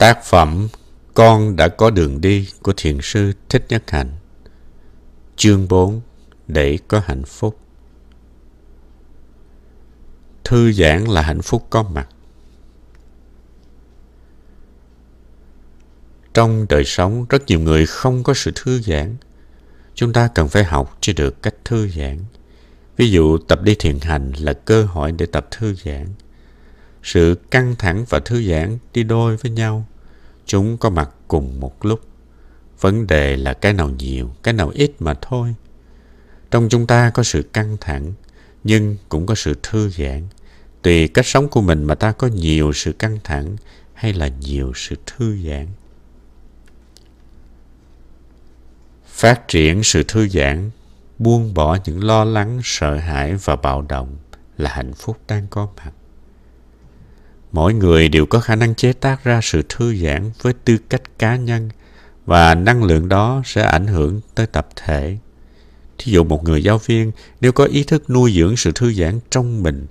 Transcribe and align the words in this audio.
Tác 0.00 0.24
phẩm 0.24 0.68
Con 1.14 1.56
đã 1.56 1.68
có 1.68 1.90
đường 1.90 2.20
đi 2.20 2.48
của 2.62 2.72
Thiền 2.76 2.98
sư 3.02 3.32
Thích 3.48 3.66
Nhất 3.68 3.90
Hạnh 3.90 4.10
Chương 5.36 5.68
4 5.68 6.00
Để 6.48 6.78
có 6.88 7.02
hạnh 7.04 7.22
phúc 7.26 7.58
Thư 10.44 10.72
giãn 10.72 11.04
là 11.04 11.22
hạnh 11.22 11.42
phúc 11.42 11.66
có 11.70 11.82
mặt 11.82 12.08
Trong 16.34 16.66
đời 16.68 16.84
sống, 16.84 17.26
rất 17.28 17.42
nhiều 17.46 17.60
người 17.60 17.86
không 17.86 18.22
có 18.22 18.34
sự 18.34 18.52
thư 18.54 18.80
giãn. 18.80 19.16
Chúng 19.94 20.12
ta 20.12 20.28
cần 20.34 20.48
phải 20.48 20.64
học 20.64 20.98
cho 21.00 21.12
được 21.16 21.42
cách 21.42 21.54
thư 21.64 21.88
giãn. 21.88 22.18
Ví 22.96 23.10
dụ, 23.10 23.38
tập 23.38 23.62
đi 23.62 23.74
thiền 23.78 23.98
hành 24.00 24.32
là 24.38 24.52
cơ 24.52 24.84
hội 24.84 25.12
để 25.12 25.26
tập 25.26 25.46
thư 25.50 25.74
giãn. 25.74 26.06
Sự 27.02 27.34
căng 27.50 27.74
thẳng 27.78 28.04
và 28.08 28.20
thư 28.20 28.42
giãn 28.42 28.78
đi 28.92 29.02
đôi 29.02 29.36
với 29.36 29.50
nhau. 29.50 29.86
Chúng 30.50 30.78
có 30.78 30.90
mặt 30.90 31.10
cùng 31.28 31.60
một 31.60 31.84
lúc. 31.84 32.00
Vấn 32.80 33.06
đề 33.06 33.36
là 33.36 33.52
cái 33.52 33.72
nào 33.72 33.90
nhiều, 33.90 34.30
cái 34.42 34.54
nào 34.54 34.70
ít 34.74 34.92
mà 34.98 35.14
thôi. 35.14 35.54
Trong 36.50 36.68
chúng 36.68 36.86
ta 36.86 37.10
có 37.10 37.22
sự 37.22 37.42
căng 37.52 37.76
thẳng, 37.80 38.12
nhưng 38.64 38.96
cũng 39.08 39.26
có 39.26 39.34
sự 39.34 39.56
thư 39.62 39.90
giãn. 39.90 40.26
Tùy 40.82 41.08
cách 41.08 41.26
sống 41.26 41.48
của 41.48 41.60
mình 41.60 41.84
mà 41.84 41.94
ta 41.94 42.12
có 42.12 42.26
nhiều 42.26 42.72
sự 42.72 42.92
căng 42.92 43.18
thẳng 43.24 43.56
hay 43.94 44.12
là 44.12 44.28
nhiều 44.28 44.72
sự 44.74 44.96
thư 45.06 45.36
giãn. 45.48 45.66
Phát 49.06 49.48
triển 49.48 49.82
sự 49.82 50.02
thư 50.02 50.28
giãn, 50.28 50.70
buông 51.18 51.54
bỏ 51.54 51.78
những 51.84 52.04
lo 52.04 52.24
lắng, 52.24 52.60
sợ 52.64 52.96
hãi 52.96 53.34
và 53.34 53.56
bạo 53.56 53.82
động 53.82 54.16
là 54.56 54.70
hạnh 54.70 54.92
phúc 54.92 55.18
đang 55.28 55.46
có 55.50 55.68
mặt. 55.76 55.92
Mỗi 57.52 57.74
người 57.74 58.08
đều 58.08 58.26
có 58.26 58.40
khả 58.40 58.56
năng 58.56 58.74
chế 58.74 58.92
tác 58.92 59.24
ra 59.24 59.40
sự 59.42 59.62
thư 59.68 59.96
giãn 59.96 60.30
với 60.42 60.52
tư 60.52 60.78
cách 60.88 61.18
cá 61.18 61.36
nhân 61.36 61.68
và 62.26 62.54
năng 62.54 62.84
lượng 62.84 63.08
đó 63.08 63.42
sẽ 63.44 63.62
ảnh 63.62 63.86
hưởng 63.86 64.20
tới 64.34 64.46
tập 64.46 64.68
thể. 64.76 65.16
Thí 65.98 66.12
dụ 66.12 66.24
một 66.24 66.44
người 66.44 66.62
giáo 66.62 66.78
viên 66.78 67.12
nếu 67.40 67.52
có 67.52 67.64
ý 67.64 67.84
thức 67.84 68.10
nuôi 68.10 68.32
dưỡng 68.32 68.56
sự 68.56 68.72
thư 68.74 68.92
giãn 68.92 69.20
trong 69.30 69.62
mình 69.62 69.86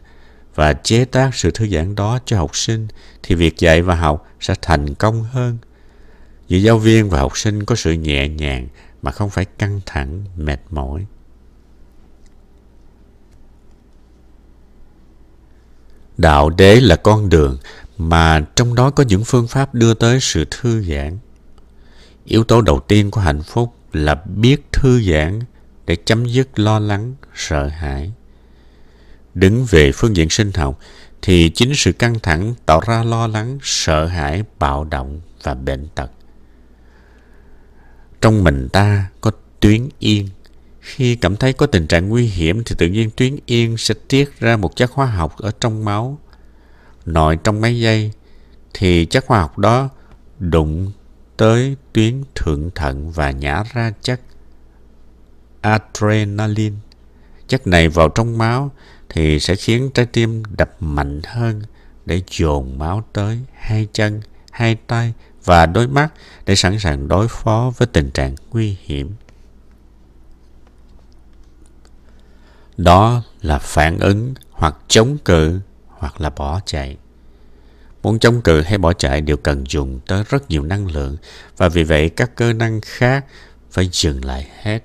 và 0.55 0.73
chế 0.73 1.05
tác 1.05 1.35
sự 1.35 1.51
thư 1.51 1.67
giãn 1.67 1.95
đó 1.95 2.19
cho 2.25 2.37
học 2.37 2.55
sinh 2.55 2.87
thì 3.23 3.35
việc 3.35 3.57
dạy 3.57 3.81
và 3.81 3.95
học 3.95 4.27
sẽ 4.39 4.53
thành 4.61 4.95
công 4.95 5.23
hơn. 5.23 5.57
Vì 6.47 6.63
giáo 6.63 6.77
viên 6.77 7.09
và 7.09 7.19
học 7.19 7.37
sinh 7.37 7.65
có 7.65 7.75
sự 7.75 7.91
nhẹ 7.93 8.27
nhàng 8.27 8.67
mà 9.01 9.11
không 9.11 9.29
phải 9.29 9.45
căng 9.45 9.81
thẳng, 9.85 10.25
mệt 10.37 10.59
mỏi. 10.69 11.05
Đạo 16.19 16.49
đế 16.49 16.79
là 16.79 16.95
con 16.95 17.29
đường 17.29 17.57
mà 17.97 18.45
trong 18.55 18.75
đó 18.75 18.89
có 18.89 19.03
những 19.03 19.23
phương 19.23 19.47
pháp 19.47 19.73
đưa 19.73 19.93
tới 19.93 20.19
sự 20.21 20.45
thư 20.51 20.83
giãn. 20.83 21.17
Yếu 22.25 22.43
tố 22.43 22.61
đầu 22.61 22.79
tiên 22.79 23.11
của 23.11 23.21
hạnh 23.21 23.41
phúc 23.43 23.73
là 23.93 24.15
biết 24.15 24.71
thư 24.71 25.01
giãn 25.01 25.39
để 25.85 25.95
chấm 25.95 26.25
dứt 26.25 26.59
lo 26.59 26.79
lắng, 26.79 27.15
sợ 27.35 27.67
hãi. 27.67 28.11
Đứng 29.33 29.65
về 29.65 29.91
phương 29.91 30.15
diện 30.15 30.29
sinh 30.29 30.51
học 30.53 30.79
thì 31.21 31.51
chính 31.55 31.71
sự 31.75 31.91
căng 31.91 32.19
thẳng 32.19 32.53
tạo 32.65 32.81
ra 32.87 33.03
lo 33.03 33.27
lắng, 33.27 33.57
sợ 33.61 34.05
hãi, 34.05 34.43
bạo 34.59 34.83
động 34.83 35.21
và 35.43 35.53
bệnh 35.53 35.87
tật. 35.95 36.11
Trong 38.21 38.43
mình 38.43 38.69
ta 38.73 39.09
có 39.21 39.31
tuyến 39.59 39.89
yên. 39.99 40.29
Khi 40.81 41.15
cảm 41.15 41.37
thấy 41.37 41.53
có 41.53 41.65
tình 41.65 41.87
trạng 41.87 42.09
nguy 42.09 42.25
hiểm 42.25 42.63
thì 42.63 42.75
tự 42.77 42.87
nhiên 42.87 43.09
tuyến 43.15 43.35
yên 43.45 43.77
sẽ 43.77 43.95
tiết 44.07 44.39
ra 44.39 44.57
một 44.57 44.75
chất 44.75 44.91
hóa 44.91 45.05
học 45.05 45.37
ở 45.37 45.51
trong 45.59 45.85
máu. 45.85 46.19
Nội 47.05 47.37
trong 47.43 47.61
mấy 47.61 47.79
giây 47.79 48.11
thì 48.73 49.05
chất 49.05 49.25
hóa 49.27 49.39
học 49.39 49.57
đó 49.57 49.89
đụng 50.39 50.91
tới 51.37 51.75
tuyến 51.93 52.23
thượng 52.35 52.69
thận 52.75 53.11
và 53.11 53.31
nhả 53.31 53.63
ra 53.73 53.91
chất 54.01 54.21
adrenaline. 55.61 56.75
Chất 57.47 57.67
này 57.67 57.89
vào 57.89 58.09
trong 58.09 58.37
máu 58.37 58.71
thì 59.09 59.39
sẽ 59.39 59.55
khiến 59.55 59.89
trái 59.93 60.05
tim 60.05 60.43
đập 60.57 60.69
mạnh 60.79 61.21
hơn 61.25 61.61
để 62.05 62.21
dồn 62.31 62.79
máu 62.79 63.03
tới 63.13 63.39
hai 63.53 63.87
chân, 63.93 64.21
hai 64.51 64.75
tay 64.75 65.13
và 65.45 65.65
đôi 65.65 65.87
mắt 65.87 66.09
để 66.45 66.55
sẵn 66.55 66.79
sàng 66.79 67.07
đối 67.07 67.27
phó 67.27 67.73
với 67.77 67.87
tình 67.87 68.11
trạng 68.11 68.35
nguy 68.51 68.77
hiểm. 68.81 69.11
Đó 72.83 73.21
là 73.41 73.59
phản 73.59 73.99
ứng 73.99 74.33
hoặc 74.51 74.75
chống 74.87 75.17
cự 75.25 75.59
hoặc 75.87 76.21
là 76.21 76.29
bỏ 76.29 76.59
chạy. 76.65 76.97
Muốn 78.03 78.19
chống 78.19 78.41
cự 78.41 78.61
hay 78.61 78.77
bỏ 78.77 78.93
chạy 78.93 79.21
đều 79.21 79.37
cần 79.37 79.63
dùng 79.67 79.99
tới 80.07 80.23
rất 80.29 80.49
nhiều 80.49 80.63
năng 80.63 80.91
lượng 80.91 81.17
và 81.57 81.69
vì 81.69 81.83
vậy 81.83 82.09
các 82.09 82.35
cơ 82.35 82.53
năng 82.53 82.81
khác 82.81 83.25
phải 83.71 83.89
dừng 83.91 84.25
lại 84.25 84.47
hết. 84.61 84.79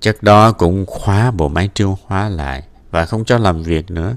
Chất 0.00 0.22
đó 0.22 0.52
cũng 0.52 0.86
khóa 0.86 1.30
bộ 1.30 1.48
máy 1.48 1.70
tiêu 1.74 1.98
hóa 2.06 2.28
lại 2.28 2.62
và 2.90 3.06
không 3.06 3.24
cho 3.24 3.38
làm 3.38 3.62
việc 3.62 3.90
nữa. 3.90 4.16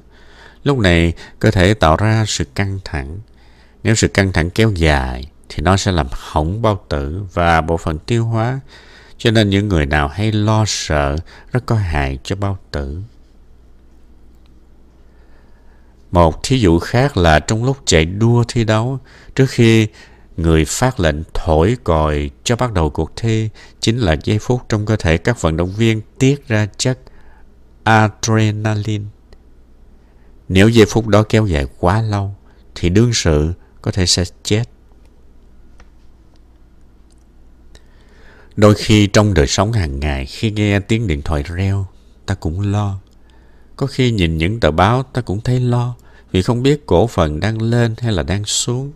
Lúc 0.64 0.78
này, 0.78 1.14
cơ 1.40 1.52
thể 1.52 1.74
tạo 1.74 1.96
ra 1.96 2.24
sự 2.28 2.46
căng 2.56 2.80
thẳng. 2.86 3.20
Nếu 3.84 3.96
sự 3.96 4.08
căng 4.08 4.34
thẳng 4.34 4.50
kéo 4.50 4.72
dài, 4.72 5.32
thì 5.50 5.64
nó 5.64 5.78
sẽ 5.78 5.92
làm 5.92 6.08
hỏng 6.12 6.62
bao 6.62 6.86
tử 6.90 7.24
và 7.34 7.62
bộ 7.62 7.78
phận 7.78 8.00
tiêu 8.00 8.26
hóa. 8.26 8.60
Cho 9.20 9.32
nên 9.32 9.50
những 9.50 9.68
người 9.68 9.86
nào 9.86 10.08
hay 10.08 10.32
lo 10.32 10.64
sợ 10.68 11.16
rất 11.52 11.66
có 11.66 11.76
hại 11.76 12.20
cho 12.24 12.36
bao 12.36 12.58
tử. 12.72 13.02
Một 16.12 16.44
thí 16.44 16.60
dụ 16.60 16.80
khác 16.80 17.18
là 17.18 17.40
trong 17.40 17.64
lúc 17.64 17.78
chạy 17.86 18.06
đua 18.06 18.44
thi 18.48 18.64
đấu, 18.64 19.00
trước 19.36 19.46
khi 19.50 19.88
người 20.38 20.66
phát 20.66 21.00
lệnh 21.00 21.24
thổi 21.34 21.78
còi 21.84 22.30
cho 22.44 22.56
bắt 22.56 22.74
đầu 22.74 22.90
cuộc 22.90 23.12
thi 23.16 23.50
chính 23.80 23.98
là 23.98 24.16
giây 24.24 24.40
phút 24.40 24.62
trong 24.70 24.86
cơ 24.86 24.96
thể 24.96 25.18
các 25.18 25.42
vận 25.42 25.58
động 25.58 25.74
viên 25.78 26.02
tiết 26.20 26.48
ra 26.48 26.68
chất 26.78 27.00
adrenaline. 27.84 29.06
Nếu 30.48 30.70
giây 30.70 30.86
phút 30.90 31.08
đó 31.08 31.24
kéo 31.30 31.46
dài 31.46 31.66
quá 31.80 32.02
lâu, 32.02 32.36
thì 32.76 32.90
đương 32.90 33.14
sự 33.14 33.54
có 33.82 33.92
thể 33.92 34.06
sẽ 34.06 34.24
chết. 34.44 34.64
Đôi 38.60 38.76
khi 38.76 39.08
trong 39.08 39.34
đời 39.34 39.48
sống 39.48 39.72
hàng 39.72 40.00
ngày, 40.00 40.26
khi 40.26 40.52
nghe 40.52 40.80
tiếng 40.80 41.08
điện 41.08 41.22
thoại 41.22 41.44
reo, 41.44 41.88
ta 42.26 42.36
cũng 42.36 42.62
lo. 42.62 43.00
Có 43.76 43.88
khi 43.88 44.12
nhìn 44.12 44.38
những 44.38 44.60
tờ 44.60 44.72
báo 44.72 45.04
ta 45.04 45.22
cũng 45.22 45.42
thấy 45.42 45.60
lo, 45.60 45.96
vì 46.32 46.42
không 46.42 46.64
biết 46.64 46.86
cổ 46.86 47.08
phần 47.08 47.40
đang 47.40 47.62
lên 47.62 47.96
hay 48.00 48.12
là 48.12 48.24
đang 48.24 48.46
xuống. 48.46 48.92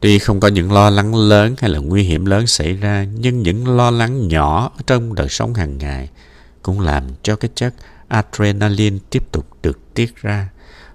Tuy 0.00 0.18
không 0.18 0.40
có 0.40 0.48
những 0.48 0.72
lo 0.72 0.90
lắng 0.90 1.14
lớn 1.14 1.54
hay 1.58 1.70
là 1.70 1.78
nguy 1.78 2.02
hiểm 2.02 2.24
lớn 2.24 2.46
xảy 2.46 2.72
ra, 2.72 3.06
nhưng 3.14 3.42
những 3.42 3.76
lo 3.76 3.90
lắng 3.90 4.28
nhỏ 4.28 4.72
trong 4.86 5.14
đời 5.14 5.28
sống 5.28 5.54
hàng 5.54 5.78
ngày 5.78 6.08
cũng 6.62 6.80
làm 6.80 7.04
cho 7.22 7.36
cái 7.36 7.50
chất 7.54 7.74
adrenaline 8.08 8.98
tiếp 9.10 9.32
tục 9.32 9.46
được 9.62 9.94
tiết 9.94 10.16
ra 10.16 10.48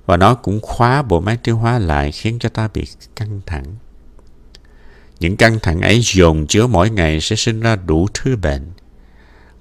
và 0.06 0.18
nó 0.18 0.36
cũng 0.36 0.59
khóa 0.62 1.02
bộ 1.02 1.19
máy 1.19 1.38
tiêu 1.44 1.58
hóa 1.58 1.80
lại 1.80 2.12
khiến 2.12 2.40
cho 2.40 2.50
ta 2.50 2.69
bị 2.74 2.88
căng 3.16 3.42
thẳng. 3.46 3.66
Những 5.19 5.38
căng 5.38 5.59
thẳng 5.59 5.81
ấy 5.81 6.00
dồn 6.03 6.47
chứa 6.47 6.67
mỗi 6.67 6.89
ngày 6.89 7.22
sẽ 7.22 7.35
sinh 7.35 7.59
ra 7.59 7.75
đủ 7.75 8.07
thứ 8.13 8.35
bệnh. 8.35 8.72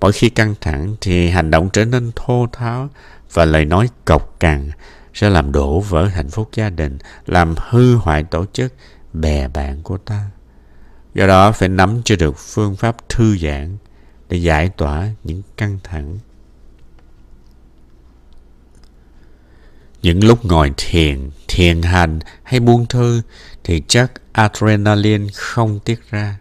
Mỗi 0.01 0.13
khi 0.13 0.29
căng 0.29 0.55
thẳng 0.61 0.97
thì 1.01 1.29
hành 1.29 1.51
động 1.51 1.69
trở 1.73 1.85
nên 1.85 2.11
thô 2.17 2.47
tháo 2.53 2.89
và 3.33 3.45
lời 3.45 3.65
nói 3.65 3.89
cộc 4.05 4.41
cằn 4.41 4.71
sẽ 5.15 5.31
làm 5.31 5.53
đổ 5.53 5.81
vỡ 5.81 6.07
hạnh 6.07 6.31
phúc 6.31 6.49
gia 6.55 6.71
đình, 6.71 6.99
làm 7.27 7.55
hư 7.69 7.95
hoại 7.95 8.25
tổ 8.25 8.45
chức, 8.53 8.73
bè 9.13 9.49
bạn 9.49 9.83
của 9.83 9.99
ta. 9.99 10.31
Do 11.15 11.27
đó 11.27 11.53
phải 11.53 11.69
nắm 11.69 12.01
cho 12.05 12.17
được 12.17 12.39
phương 12.39 12.77
pháp 12.77 13.09
thư 13.09 13.37
giãn 13.39 13.77
để 14.29 14.37
giải 14.37 14.69
tỏa 14.69 15.09
những 15.25 15.43
căng 15.57 15.79
thẳng. 15.85 16.19
Những 20.03 20.25
lúc 20.25 20.45
ngồi 20.45 20.73
thiền, 20.77 21.31
thiền 21.49 21.83
hành 21.83 22.19
hay 22.43 22.61
buông 22.61 22.87
thư 22.87 23.23
thì 23.65 23.83
chất 23.89 24.13
adrenaline 24.33 25.27
không 25.35 25.81
tiết 25.81 26.01
ra. 26.11 26.39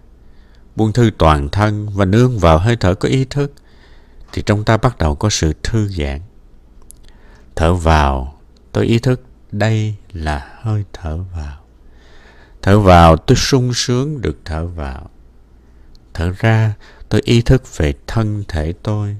Buông 0.76 0.94
thư 0.94 1.12
toàn 1.18 1.50
thân 1.50 1.90
và 1.90 2.06
nương 2.06 2.40
vào 2.40 2.60
hơi 2.60 2.76
thở 2.76 2.96
có 2.96 3.10
ý 3.10 3.26
thức 3.26 3.54
thì 4.34 4.42
trong 4.46 4.64
ta 4.64 4.78
bắt 4.78 4.98
đầu 4.98 5.16
có 5.16 5.30
sự 5.30 5.54
thư 5.64 5.88
giãn. 5.88 6.22
Thở 7.56 7.74
vào, 7.74 8.42
tôi 8.72 8.86
ý 8.86 9.00
thức 9.00 9.22
đây 9.52 9.96
là 10.14 10.50
hơi 10.62 10.84
thở 10.94 11.18
vào. 11.18 11.58
Thở 12.62 12.80
vào 12.80 13.18
tôi 13.18 13.36
sung 13.36 13.74
sướng 13.74 14.22
được 14.22 14.38
thở 14.46 14.66
vào. 14.66 15.10
Thở 16.14 16.32
ra 16.40 16.74
tôi 17.10 17.22
ý 17.26 17.42
thức 17.42 17.78
về 17.78 17.94
thân 18.08 18.44
thể 18.48 18.74
tôi. 18.84 19.18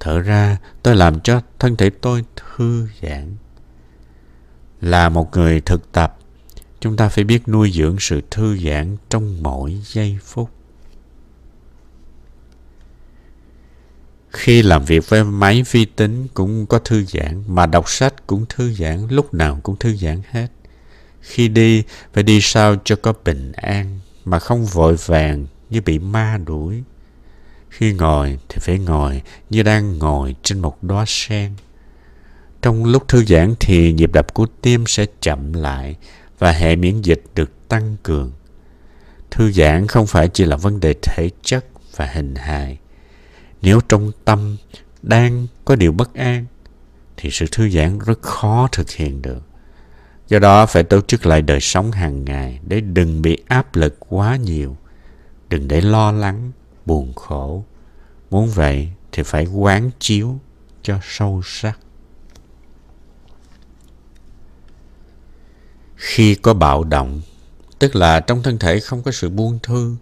Thở 0.00 0.18
ra 0.18 0.56
tôi 0.82 0.96
làm 0.96 1.20
cho 1.20 1.40
thân 1.58 1.76
thể 1.76 1.90
tôi 1.90 2.24
thư 2.36 2.88
giãn. 3.02 3.36
Là 4.80 5.08
một 5.08 5.36
người 5.36 5.60
thực 5.60 5.92
tập, 5.92 6.18
chúng 6.80 6.96
ta 6.96 7.08
phải 7.08 7.24
biết 7.24 7.48
nuôi 7.48 7.72
dưỡng 7.74 7.96
sự 8.00 8.20
thư 8.30 8.58
giãn 8.58 8.96
trong 9.08 9.42
mỗi 9.42 9.80
giây 9.84 10.18
phút. 10.24 10.50
Khi 14.30 14.62
làm 14.62 14.84
việc 14.84 15.08
với 15.08 15.24
máy 15.24 15.62
vi 15.70 15.84
tính 15.84 16.26
cũng 16.34 16.66
có 16.66 16.78
thư 16.78 17.04
giãn, 17.04 17.42
mà 17.46 17.66
đọc 17.66 17.90
sách 17.90 18.26
cũng 18.26 18.46
thư 18.48 18.72
giãn, 18.72 19.06
lúc 19.10 19.34
nào 19.34 19.60
cũng 19.62 19.76
thư 19.76 19.96
giãn 19.96 20.22
hết. 20.30 20.48
Khi 21.20 21.48
đi, 21.48 21.82
phải 22.12 22.22
đi 22.22 22.40
sao 22.42 22.76
cho 22.84 22.96
có 22.96 23.12
bình 23.24 23.52
an, 23.52 24.00
mà 24.24 24.38
không 24.38 24.66
vội 24.66 24.96
vàng 25.06 25.46
như 25.70 25.80
bị 25.80 25.98
ma 25.98 26.38
đuổi. 26.46 26.82
Khi 27.68 27.92
ngồi 27.92 28.38
thì 28.48 28.58
phải 28.60 28.78
ngồi 28.78 29.22
như 29.50 29.62
đang 29.62 29.98
ngồi 29.98 30.34
trên 30.42 30.58
một 30.58 30.82
đóa 30.82 31.04
sen. 31.06 31.52
Trong 32.66 32.84
lúc 32.84 33.08
thư 33.08 33.24
giãn 33.24 33.54
thì 33.60 33.92
nhịp 33.92 34.12
đập 34.12 34.34
của 34.34 34.46
tim 34.62 34.84
sẽ 34.86 35.06
chậm 35.20 35.52
lại 35.52 35.96
và 36.38 36.52
hệ 36.52 36.76
miễn 36.76 37.00
dịch 37.02 37.22
được 37.34 37.68
tăng 37.68 37.96
cường. 38.02 38.32
Thư 39.30 39.52
giãn 39.52 39.86
không 39.86 40.06
phải 40.06 40.28
chỉ 40.28 40.44
là 40.44 40.56
vấn 40.56 40.80
đề 40.80 40.94
thể 41.02 41.30
chất 41.42 41.64
và 41.96 42.06
hình 42.06 42.34
hài. 42.34 42.78
Nếu 43.62 43.80
trong 43.88 44.12
tâm 44.24 44.56
đang 45.02 45.46
có 45.64 45.76
điều 45.76 45.92
bất 45.92 46.14
an 46.14 46.46
thì 47.16 47.30
sự 47.32 47.46
thư 47.52 47.70
giãn 47.70 47.98
rất 47.98 48.22
khó 48.22 48.68
thực 48.72 48.90
hiện 48.90 49.22
được. 49.22 49.42
Do 50.28 50.38
đó 50.38 50.66
phải 50.66 50.82
tổ 50.82 51.00
chức 51.00 51.26
lại 51.26 51.42
đời 51.42 51.60
sống 51.60 51.92
hàng 51.92 52.24
ngày 52.24 52.60
để 52.66 52.80
đừng 52.80 53.22
bị 53.22 53.42
áp 53.48 53.76
lực 53.76 53.96
quá 54.08 54.36
nhiều. 54.36 54.76
Đừng 55.48 55.68
để 55.68 55.80
lo 55.80 56.12
lắng, 56.12 56.52
buồn 56.86 57.12
khổ. 57.12 57.64
Muốn 58.30 58.48
vậy 58.48 58.88
thì 59.12 59.22
phải 59.22 59.46
quán 59.46 59.90
chiếu 59.98 60.38
cho 60.82 60.98
sâu 61.02 61.42
sắc. 61.44 61.78
Khi 65.96 66.34
có 66.34 66.54
bạo 66.54 66.84
động, 66.84 67.20
tức 67.78 67.96
là 67.96 68.20
trong 68.20 68.42
thân 68.42 68.58
thể 68.58 68.80
không 68.80 69.02
có 69.02 69.10
sự 69.10 69.30
buông 69.30 69.58
thư, 69.62 69.96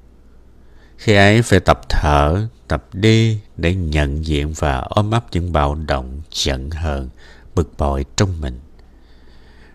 khi 0.96 1.14
ấy 1.14 1.42
phải 1.42 1.60
tập 1.60 1.80
thở, 1.88 2.48
tập 2.68 2.88
đi 2.92 3.40
để 3.56 3.74
nhận 3.74 4.26
diện 4.26 4.52
và 4.58 4.78
ôm 4.78 5.10
ấp 5.10 5.26
những 5.32 5.52
bạo 5.52 5.74
động, 5.74 6.22
giận 6.32 6.70
hờn, 6.70 7.08
bực 7.54 7.78
bội 7.78 8.04
trong 8.16 8.40
mình. 8.40 8.60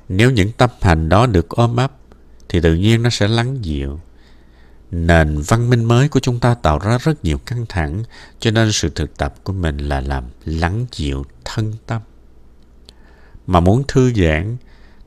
Nếu 0.09 0.31
những 0.31 0.51
tâm 0.51 0.69
hành 0.81 1.09
đó 1.09 1.25
được 1.25 1.49
ôm 1.49 1.75
ấp, 1.75 1.91
thì 2.49 2.61
tự 2.61 2.75
nhiên 2.75 3.03
nó 3.03 3.09
sẽ 3.09 3.27
lắng 3.27 3.57
dịu. 3.61 3.99
Nền 4.91 5.41
văn 5.47 5.69
minh 5.69 5.83
mới 5.83 6.09
của 6.09 6.19
chúng 6.19 6.39
ta 6.39 6.53
tạo 6.53 6.79
ra 6.79 6.97
rất 6.97 7.25
nhiều 7.25 7.37
căng 7.37 7.65
thẳng, 7.69 8.03
cho 8.39 8.51
nên 8.51 8.71
sự 8.71 8.89
thực 8.89 9.17
tập 9.17 9.35
của 9.43 9.53
mình 9.53 9.77
là 9.77 10.01
làm 10.01 10.23
lắng 10.45 10.85
dịu 10.91 11.25
thân 11.45 11.73
tâm. 11.85 12.01
Mà 13.47 13.59
muốn 13.59 13.83
thư 13.87 14.13
giãn 14.13 14.57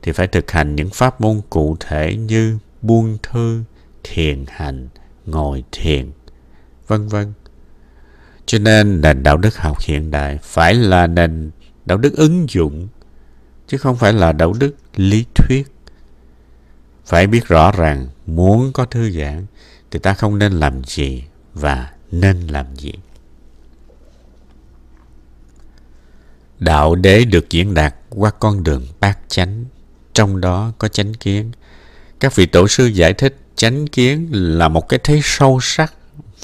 thì 0.03 0.11
phải 0.11 0.27
thực 0.27 0.51
hành 0.51 0.75
những 0.75 0.89
pháp 0.89 1.21
môn 1.21 1.41
cụ 1.49 1.77
thể 1.79 2.15
như 2.15 2.57
buông 2.81 3.17
thư, 3.23 3.63
thiền 4.03 4.45
hành, 4.47 4.87
ngồi 5.25 5.63
thiền, 5.71 6.11
vân 6.87 7.07
vân. 7.07 7.33
Cho 8.45 8.59
nên 8.59 9.01
nền 9.01 9.23
đạo 9.23 9.37
đức 9.37 9.57
học 9.57 9.77
hiện 9.81 10.11
đại 10.11 10.39
phải 10.43 10.73
là 10.73 11.07
nền 11.07 11.51
đạo 11.85 11.97
đức 11.97 12.17
ứng 12.17 12.45
dụng, 12.49 12.87
chứ 13.67 13.77
không 13.77 13.97
phải 13.97 14.13
là 14.13 14.31
đạo 14.31 14.53
đức 14.53 14.75
lý 14.95 15.25
thuyết. 15.35 15.63
Phải 17.05 17.27
biết 17.27 17.47
rõ 17.47 17.71
rằng 17.71 18.07
muốn 18.25 18.73
có 18.73 18.85
thư 18.85 19.11
giãn 19.11 19.45
thì 19.91 19.99
ta 19.99 20.13
không 20.13 20.39
nên 20.39 20.53
làm 20.53 20.83
gì 20.83 21.23
và 21.53 21.91
nên 22.11 22.47
làm 22.47 22.75
gì. 22.75 22.93
Đạo 26.59 26.95
đế 26.95 27.25
được 27.25 27.49
diễn 27.49 27.73
đạt 27.73 27.95
qua 28.09 28.31
con 28.31 28.63
đường 28.63 28.87
bát 28.99 29.19
chánh, 29.27 29.65
trong 30.13 30.41
đó 30.41 30.71
có 30.77 30.87
chánh 30.87 31.13
kiến. 31.13 31.51
Các 32.19 32.35
vị 32.35 32.45
tổ 32.45 32.67
sư 32.67 32.85
giải 32.85 33.13
thích 33.13 33.37
chánh 33.55 33.87
kiến 33.87 34.29
là 34.31 34.67
một 34.67 34.89
cái 34.89 34.99
thấy 35.03 35.19
sâu 35.23 35.59
sắc 35.61 35.93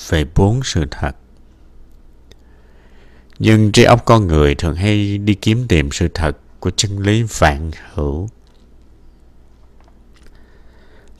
về 0.09 0.25
bốn 0.35 0.63
sự 0.63 0.85
thật. 0.91 1.11
Nhưng 3.39 3.71
trí 3.71 3.83
óc 3.83 4.05
con 4.05 4.27
người 4.27 4.55
thường 4.55 4.75
hay 4.75 5.17
đi 5.17 5.33
kiếm 5.33 5.67
tìm 5.67 5.89
sự 5.91 6.07
thật 6.13 6.37
của 6.59 6.71
chân 6.71 6.99
lý 6.99 7.23
vạn 7.23 7.71
hữu. 7.93 8.29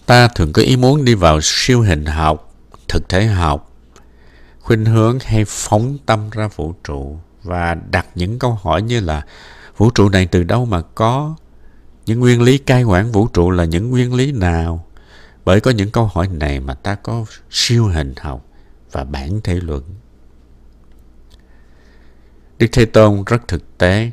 Ta 0.05 0.27
thường 0.27 0.53
có 0.53 0.61
ý 0.61 0.77
muốn 0.77 1.05
đi 1.05 1.13
vào 1.13 1.39
siêu 1.41 1.81
hình 1.81 2.05
học, 2.05 2.55
thực 2.87 3.09
thể 3.09 3.25
học, 3.25 3.75
khuynh 4.59 4.85
hướng 4.85 5.19
hay 5.25 5.45
phóng 5.47 5.97
tâm 6.05 6.29
ra 6.29 6.49
vũ 6.55 6.73
trụ 6.83 7.19
và 7.43 7.77
đặt 7.91 8.07
những 8.15 8.39
câu 8.39 8.59
hỏi 8.63 8.81
như 8.81 8.99
là 8.99 9.25
vũ 9.77 9.89
trụ 9.89 10.09
này 10.09 10.25
từ 10.25 10.43
đâu 10.43 10.65
mà 10.65 10.81
có? 10.81 11.35
Những 12.09 12.19
nguyên 12.19 12.41
lý 12.41 12.57
cai 12.57 12.83
quản 12.83 13.11
vũ 13.11 13.27
trụ 13.27 13.51
là 13.51 13.65
những 13.65 13.89
nguyên 13.89 14.13
lý 14.13 14.31
nào? 14.31 14.85
Bởi 15.45 15.59
có 15.59 15.71
những 15.71 15.91
câu 15.91 16.05
hỏi 16.13 16.27
này 16.27 16.59
mà 16.59 16.73
ta 16.73 16.95
có 16.95 17.25
siêu 17.49 17.85
hình 17.85 18.13
học 18.19 18.45
và 18.91 19.03
bản 19.03 19.41
thể 19.43 19.53
luận. 19.53 19.83
Đức 22.59 22.67
Thế 22.71 22.85
Tôn 22.85 23.23
rất 23.25 23.47
thực 23.47 23.77
tế. 23.77 24.11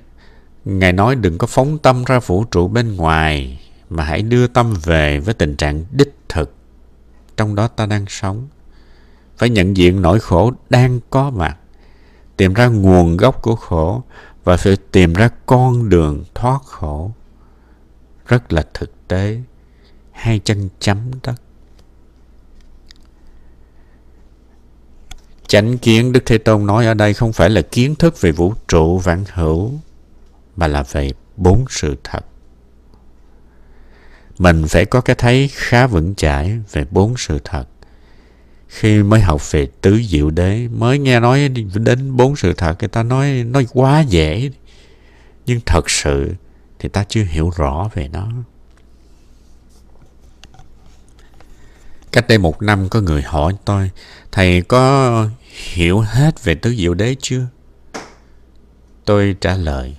Ngài 0.65 0.93
nói 0.93 1.15
đừng 1.15 1.39
có 1.39 1.47
phóng 1.47 1.79
tâm 1.79 2.05
ra 2.05 2.19
vũ 2.19 2.45
trụ 2.45 2.69
bên 2.69 2.97
ngoài, 2.97 3.61
mà 3.91 4.05
hãy 4.05 4.23
đưa 4.23 4.47
tâm 4.47 4.75
về 4.83 5.21
với 5.21 5.35
tình 5.35 5.57
trạng 5.57 5.85
đích 5.91 6.15
thực. 6.29 6.55
Trong 7.37 7.55
đó 7.55 7.69
ta 7.69 7.87
đang 7.87 8.05
sống. 8.09 8.49
Phải 9.37 9.49
nhận 9.49 9.77
diện 9.77 10.03
nỗi 10.03 10.21
khổ 10.21 10.53
đang 10.71 11.01
có 11.11 11.31
mặt. 11.31 11.57
Tìm 12.37 12.55
ra 12.55 12.67
nguồn 12.67 13.17
gốc 13.17 13.43
của 13.43 13.57
khổ 13.57 14.03
và 14.45 14.57
phải 14.57 14.77
tìm 14.93 15.15
ra 15.15 15.29
con 15.47 15.89
đường 15.89 16.25
thoát 16.35 16.63
khổ. 16.65 17.13
Rất 18.27 18.53
là 18.53 18.65
thực 18.75 19.09
tế 19.09 19.41
hai 20.13 20.41
chân 20.45 20.69
chấm 20.81 21.11
đất. 21.23 21.35
Chánh 25.47 25.79
kiến 25.79 26.13
Đức 26.13 26.23
Thế 26.27 26.39
Tôn 26.39 26.67
nói 26.67 26.87
ở 26.87 26.95
đây 26.95 27.15
không 27.15 27.33
phải 27.33 27.51
là 27.51 27.63
kiến 27.63 27.95
thức 27.95 28.21
về 28.21 28.33
vũ 28.33 28.55
trụ 28.69 28.99
vạn 28.99 29.25
hữu, 29.33 29.73
mà 30.57 30.67
là 30.67 30.83
về 30.83 31.13
bốn 31.37 31.65
sự 31.71 31.97
thật. 32.05 32.27
Mình 34.39 34.65
phải 34.69 34.85
có 34.85 35.01
cái 35.01 35.17
thấy 35.17 35.51
khá 35.53 35.87
vững 35.87 36.15
chãi 36.15 36.59
về 36.73 36.87
bốn 36.91 37.17
sự 37.17 37.39
thật. 37.45 37.65
Khi 38.69 39.03
mới 39.03 39.21
học 39.21 39.53
về 39.53 39.67
tứ 39.81 40.03
diệu 40.03 40.31
đế, 40.31 40.69
mới 40.69 40.99
nghe 40.99 41.21
nói 41.21 41.49
đến 41.75 42.17
bốn 42.17 42.37
sự 42.37 42.53
thật, 42.53 42.77
người 42.81 42.89
ta 42.89 43.03
nói 43.03 43.45
nói 43.47 43.67
quá 43.73 44.01
dễ. 44.01 44.51
Nhưng 45.47 45.61
thật 45.67 45.91
sự 45.91 46.35
thì 46.87 46.91
ta 46.91 47.05
chưa 47.09 47.25
hiểu 47.25 47.51
rõ 47.57 47.89
về 47.95 48.09
nó. 48.09 48.29
Cách 52.13 52.29
đây 52.29 52.39
một 52.39 52.63
năm 52.63 52.89
có 52.89 53.01
người 53.01 53.23
hỏi 53.23 53.55
tôi, 53.65 53.91
thầy 54.33 54.63
có 54.63 55.29
hiểu 55.75 56.01
hết 56.01 56.45
về 56.45 56.55
tứ 56.55 56.75
diệu 56.75 56.95
đế 56.95 57.17
chưa? 57.21 57.47
Tôi 59.05 59.37
trả 59.41 59.57
lời, 59.57 59.97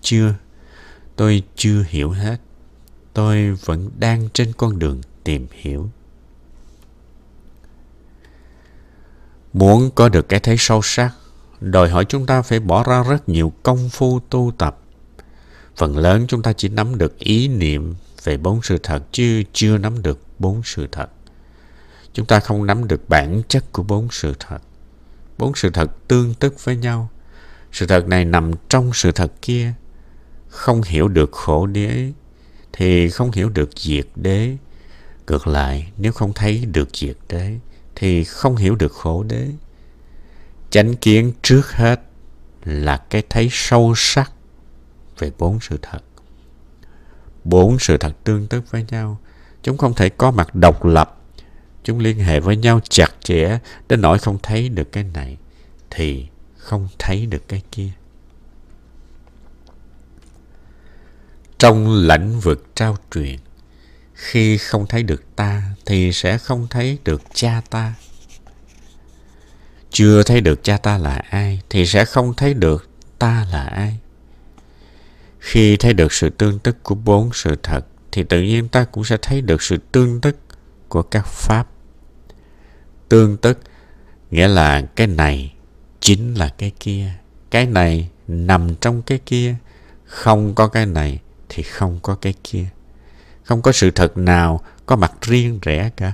chưa. 0.00 0.34
Tôi 1.16 1.42
chưa 1.56 1.84
hiểu 1.88 2.10
hết. 2.10 2.36
Tôi 3.12 3.52
vẫn 3.52 3.90
đang 3.98 4.28
trên 4.32 4.52
con 4.56 4.78
đường 4.78 5.00
tìm 5.24 5.46
hiểu. 5.52 5.90
Muốn 9.52 9.90
có 9.94 10.08
được 10.08 10.28
cái 10.28 10.40
thấy 10.40 10.56
sâu 10.58 10.80
sắc, 10.82 11.10
đòi 11.60 11.88
hỏi 11.88 12.04
chúng 12.04 12.26
ta 12.26 12.42
phải 12.42 12.60
bỏ 12.60 12.84
ra 12.84 13.02
rất 13.02 13.28
nhiều 13.28 13.52
công 13.62 13.88
phu 13.88 14.20
tu 14.20 14.52
tập. 14.58 14.78
Phần 15.76 15.98
lớn 15.98 16.24
chúng 16.28 16.42
ta 16.42 16.52
chỉ 16.52 16.68
nắm 16.68 16.98
được 16.98 17.18
ý 17.18 17.48
niệm 17.48 17.94
về 18.24 18.36
bốn 18.36 18.62
sự 18.62 18.78
thật, 18.82 19.02
chứ 19.12 19.42
chưa 19.52 19.78
nắm 19.78 20.02
được 20.02 20.20
bốn 20.38 20.62
sự 20.64 20.88
thật. 20.92 21.06
Chúng 22.12 22.26
ta 22.26 22.40
không 22.40 22.66
nắm 22.66 22.88
được 22.88 23.08
bản 23.08 23.42
chất 23.48 23.72
của 23.72 23.82
bốn 23.82 24.08
sự 24.10 24.34
thật. 24.38 24.58
Bốn 25.38 25.54
sự 25.54 25.70
thật 25.70 26.08
tương 26.08 26.34
tức 26.34 26.64
với 26.64 26.76
nhau. 26.76 27.10
Sự 27.72 27.86
thật 27.86 28.08
này 28.08 28.24
nằm 28.24 28.50
trong 28.68 28.90
sự 28.94 29.12
thật 29.12 29.32
kia. 29.42 29.72
Không 30.48 30.82
hiểu 30.82 31.08
được 31.08 31.32
khổ 31.32 31.66
đế, 31.66 32.12
thì 32.72 33.10
không 33.10 33.30
hiểu 33.30 33.48
được 33.48 33.70
diệt 33.76 34.06
đế. 34.16 34.56
Ngược 35.26 35.46
lại, 35.46 35.92
nếu 35.98 36.12
không 36.12 36.32
thấy 36.32 36.64
được 36.72 36.88
diệt 36.94 37.16
đế, 37.28 37.58
thì 37.94 38.24
không 38.24 38.56
hiểu 38.56 38.76
được 38.76 38.92
khổ 38.92 39.22
đế. 39.22 39.48
Chánh 40.70 40.96
kiến 40.96 41.32
trước 41.42 41.72
hết 41.72 42.00
là 42.64 42.96
cái 42.96 43.22
thấy 43.28 43.48
sâu 43.50 43.92
sắc 43.96 44.32
về 45.18 45.32
bốn 45.38 45.58
sự 45.60 45.78
thật. 45.82 46.00
Bốn 47.44 47.78
sự 47.78 47.96
thật 47.96 48.12
tương 48.24 48.46
tức 48.46 48.70
với 48.70 48.84
nhau. 48.88 49.20
Chúng 49.62 49.78
không 49.78 49.94
thể 49.94 50.08
có 50.08 50.30
mặt 50.30 50.54
độc 50.54 50.84
lập. 50.84 51.20
Chúng 51.84 51.98
liên 51.98 52.18
hệ 52.18 52.40
với 52.40 52.56
nhau 52.56 52.80
chặt 52.88 53.08
chẽ 53.22 53.58
đến 53.88 54.00
nỗi 54.00 54.18
không 54.18 54.38
thấy 54.42 54.68
được 54.68 54.92
cái 54.92 55.04
này, 55.04 55.36
thì 55.90 56.26
không 56.56 56.88
thấy 56.98 57.26
được 57.26 57.48
cái 57.48 57.62
kia. 57.72 57.90
Trong 61.58 61.92
lãnh 61.92 62.40
vực 62.40 62.66
trao 62.74 62.96
truyền, 63.10 63.36
khi 64.14 64.58
không 64.58 64.86
thấy 64.86 65.02
được 65.02 65.36
ta 65.36 65.62
thì 65.86 66.12
sẽ 66.12 66.38
không 66.38 66.66
thấy 66.70 66.98
được 67.04 67.22
cha 67.34 67.62
ta. 67.70 67.94
Chưa 69.90 70.22
thấy 70.22 70.40
được 70.40 70.64
cha 70.64 70.78
ta 70.78 70.98
là 70.98 71.22
ai 71.30 71.60
thì 71.70 71.86
sẽ 71.86 72.04
không 72.04 72.34
thấy 72.34 72.54
được 72.54 72.88
ta 73.18 73.46
là 73.52 73.64
ai 73.64 73.98
khi 75.46 75.76
thấy 75.76 75.92
được 75.92 76.12
sự 76.12 76.30
tương 76.30 76.58
tức 76.58 76.82
của 76.82 76.94
bốn 76.94 77.30
sự 77.34 77.56
thật, 77.62 77.86
thì 78.12 78.24
tự 78.24 78.42
nhiên 78.42 78.68
ta 78.68 78.84
cũng 78.84 79.04
sẽ 79.04 79.16
thấy 79.22 79.40
được 79.40 79.62
sự 79.62 79.76
tương 79.92 80.20
tức 80.20 80.36
của 80.88 81.02
các 81.02 81.26
pháp 81.26 81.68
tương 83.08 83.36
tức 83.36 83.58
nghĩa 84.30 84.48
là 84.48 84.80
cái 84.96 85.06
này 85.06 85.54
chính 86.00 86.34
là 86.34 86.48
cái 86.58 86.72
kia, 86.80 87.12
cái 87.50 87.66
này 87.66 88.08
nằm 88.28 88.74
trong 88.74 89.02
cái 89.02 89.18
kia, 89.26 89.54
không 90.04 90.54
có 90.54 90.68
cái 90.68 90.86
này 90.86 91.20
thì 91.48 91.62
không 91.62 91.98
có 92.02 92.14
cái 92.14 92.34
kia 92.44 92.66
Không 93.44 93.62
có 93.62 93.72
sự 93.72 93.90
thật 93.90 94.18
nào 94.18 94.60
có 94.86 94.96
mặt 94.96 95.12
riêng 95.20 95.58
rẽ 95.62 95.90
cả. 95.96 96.12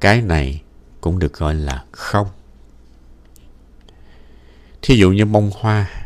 Cái 0.00 0.22
này 0.22 0.62
cũng 1.00 1.18
được 1.18 1.32
gọi 1.32 1.54
là 1.54 1.84
không. 1.92 2.26
Thí 4.82 4.96
dụ 4.96 5.10
như 5.10 5.24
bông 5.24 5.50
hoa. 5.54 6.05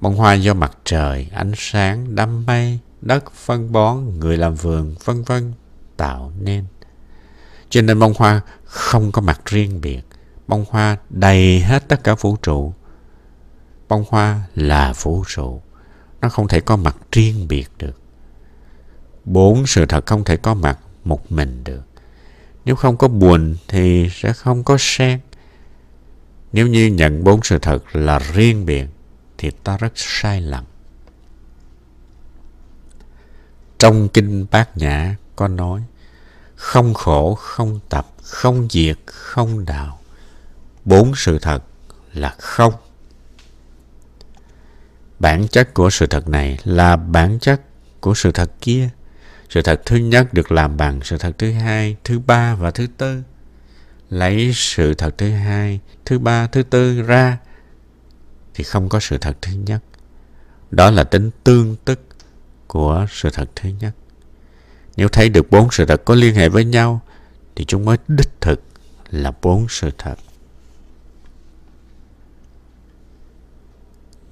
Bông 0.00 0.16
hoa 0.16 0.34
do 0.34 0.54
mặt 0.54 0.78
trời, 0.84 1.28
ánh 1.32 1.52
sáng, 1.56 2.14
đám 2.14 2.46
mây, 2.46 2.78
đất, 3.00 3.32
phân 3.32 3.72
bón, 3.72 4.18
người 4.18 4.36
làm 4.36 4.54
vườn, 4.54 4.94
vân 5.04 5.22
vân 5.22 5.52
tạo 5.96 6.32
nên. 6.40 6.64
Cho 7.70 7.82
nên 7.82 7.98
bông 7.98 8.12
hoa 8.16 8.40
không 8.64 9.12
có 9.12 9.22
mặt 9.22 9.40
riêng 9.44 9.80
biệt. 9.80 10.02
Bông 10.46 10.64
hoa 10.68 10.96
đầy 11.10 11.60
hết 11.60 11.88
tất 11.88 12.04
cả 12.04 12.14
vũ 12.14 12.36
trụ. 12.36 12.74
Bông 13.88 14.04
hoa 14.08 14.42
là 14.54 14.92
vũ 15.02 15.24
trụ. 15.28 15.62
Nó 16.20 16.28
không 16.28 16.48
thể 16.48 16.60
có 16.60 16.76
mặt 16.76 16.96
riêng 17.12 17.48
biệt 17.48 17.68
được. 17.78 18.00
Bốn 19.24 19.66
sự 19.66 19.86
thật 19.86 20.06
không 20.06 20.24
thể 20.24 20.36
có 20.36 20.54
mặt 20.54 20.78
một 21.04 21.32
mình 21.32 21.64
được. 21.64 21.82
Nếu 22.64 22.76
không 22.76 22.96
có 22.96 23.08
buồn 23.08 23.56
thì 23.68 24.08
sẽ 24.12 24.32
không 24.32 24.64
có 24.64 24.76
sen. 24.78 25.20
Nếu 26.52 26.66
như 26.66 26.86
nhận 26.86 27.24
bốn 27.24 27.40
sự 27.42 27.58
thật 27.58 27.96
là 27.96 28.18
riêng 28.18 28.66
biệt 28.66 28.86
thì 29.40 29.50
ta 29.50 29.76
rất 29.76 29.92
sai 29.94 30.40
lầm. 30.40 30.64
Trong 33.78 34.08
Kinh 34.08 34.46
Bát 34.50 34.76
Nhã 34.76 35.16
có 35.36 35.48
nói 35.48 35.82
không 36.54 36.94
khổ, 36.94 37.34
không 37.34 37.80
tập, 37.88 38.06
không 38.22 38.68
diệt, 38.70 38.98
không 39.06 39.64
đạo. 39.64 40.00
Bốn 40.84 41.12
sự 41.16 41.38
thật 41.38 41.64
là 42.12 42.34
không. 42.38 42.72
Bản 45.18 45.48
chất 45.48 45.74
của 45.74 45.90
sự 45.90 46.06
thật 46.06 46.28
này 46.28 46.58
là 46.64 46.96
bản 46.96 47.38
chất 47.38 47.60
của 48.00 48.14
sự 48.14 48.32
thật 48.32 48.50
kia. 48.60 48.88
Sự 49.48 49.62
thật 49.62 49.82
thứ 49.86 49.96
nhất 49.96 50.34
được 50.34 50.52
làm 50.52 50.76
bằng 50.76 51.00
sự 51.02 51.18
thật 51.18 51.32
thứ 51.38 51.52
hai, 51.52 51.96
thứ 52.04 52.18
ba 52.18 52.54
và 52.54 52.70
thứ 52.70 52.86
tư. 52.96 53.22
Lấy 54.10 54.52
sự 54.54 54.94
thật 54.94 55.18
thứ 55.18 55.30
hai, 55.30 55.80
thứ 56.04 56.18
ba, 56.18 56.46
thứ 56.46 56.62
tư 56.62 57.02
ra 57.02 57.38
thì 58.54 58.64
không 58.64 58.88
có 58.88 59.00
sự 59.00 59.18
thật 59.18 59.36
thứ 59.42 59.52
nhất. 59.52 59.82
Đó 60.70 60.90
là 60.90 61.04
tính 61.04 61.30
tương 61.44 61.76
tức 61.84 62.00
của 62.66 63.06
sự 63.10 63.30
thật 63.32 63.50
thứ 63.56 63.68
nhất. 63.80 63.94
Nếu 64.96 65.08
thấy 65.08 65.28
được 65.28 65.50
bốn 65.50 65.68
sự 65.70 65.86
thật 65.86 66.02
có 66.04 66.14
liên 66.14 66.34
hệ 66.34 66.48
với 66.48 66.64
nhau, 66.64 67.00
thì 67.56 67.64
chúng 67.64 67.84
mới 67.84 67.96
đích 68.08 68.40
thực 68.40 68.62
là 69.10 69.32
bốn 69.42 69.66
sự 69.68 69.90
thật. 69.98 70.14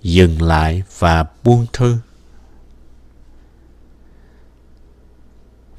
Dừng 0.02 0.42
lại 0.42 0.82
và 0.98 1.24
buông 1.44 1.66
thư. 1.72 1.96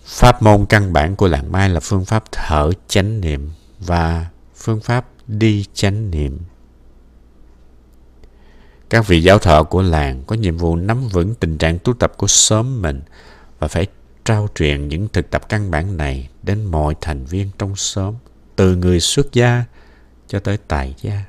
Pháp 0.05 0.41
môn 0.41 0.65
căn 0.65 0.93
bản 0.93 1.15
của 1.15 1.27
lạng 1.27 1.51
mai 1.51 1.69
là 1.69 1.79
phương 1.79 2.05
pháp 2.05 2.23
thở 2.31 2.71
chánh 2.87 3.21
niệm 3.21 3.49
và 3.79 4.29
phương 4.55 4.81
pháp 4.81 5.05
đi 5.27 5.65
chánh 5.73 6.11
niệm. 6.11 6.39
Các 8.89 9.07
vị 9.07 9.23
giáo 9.23 9.39
thọ 9.39 9.63
của 9.63 9.81
làng 9.81 10.23
có 10.27 10.35
nhiệm 10.35 10.57
vụ 10.57 10.75
nắm 10.75 11.07
vững 11.07 11.35
tình 11.35 11.57
trạng 11.57 11.79
tu 11.79 11.93
tập 11.93 12.13
của 12.17 12.27
xóm 12.27 12.81
mình 12.81 13.01
và 13.59 13.67
phải 13.67 13.87
trao 14.25 14.47
truyền 14.55 14.87
những 14.87 15.07
thực 15.13 15.29
tập 15.29 15.49
căn 15.49 15.71
bản 15.71 15.97
này 15.97 16.29
đến 16.43 16.65
mọi 16.65 16.95
thành 17.01 17.25
viên 17.25 17.49
trong 17.57 17.75
xóm, 17.75 18.15
từ 18.55 18.75
người 18.75 18.99
xuất 18.99 19.33
gia 19.33 19.63
cho 20.27 20.39
tới 20.39 20.57
tài 20.67 20.95
gia. 21.01 21.23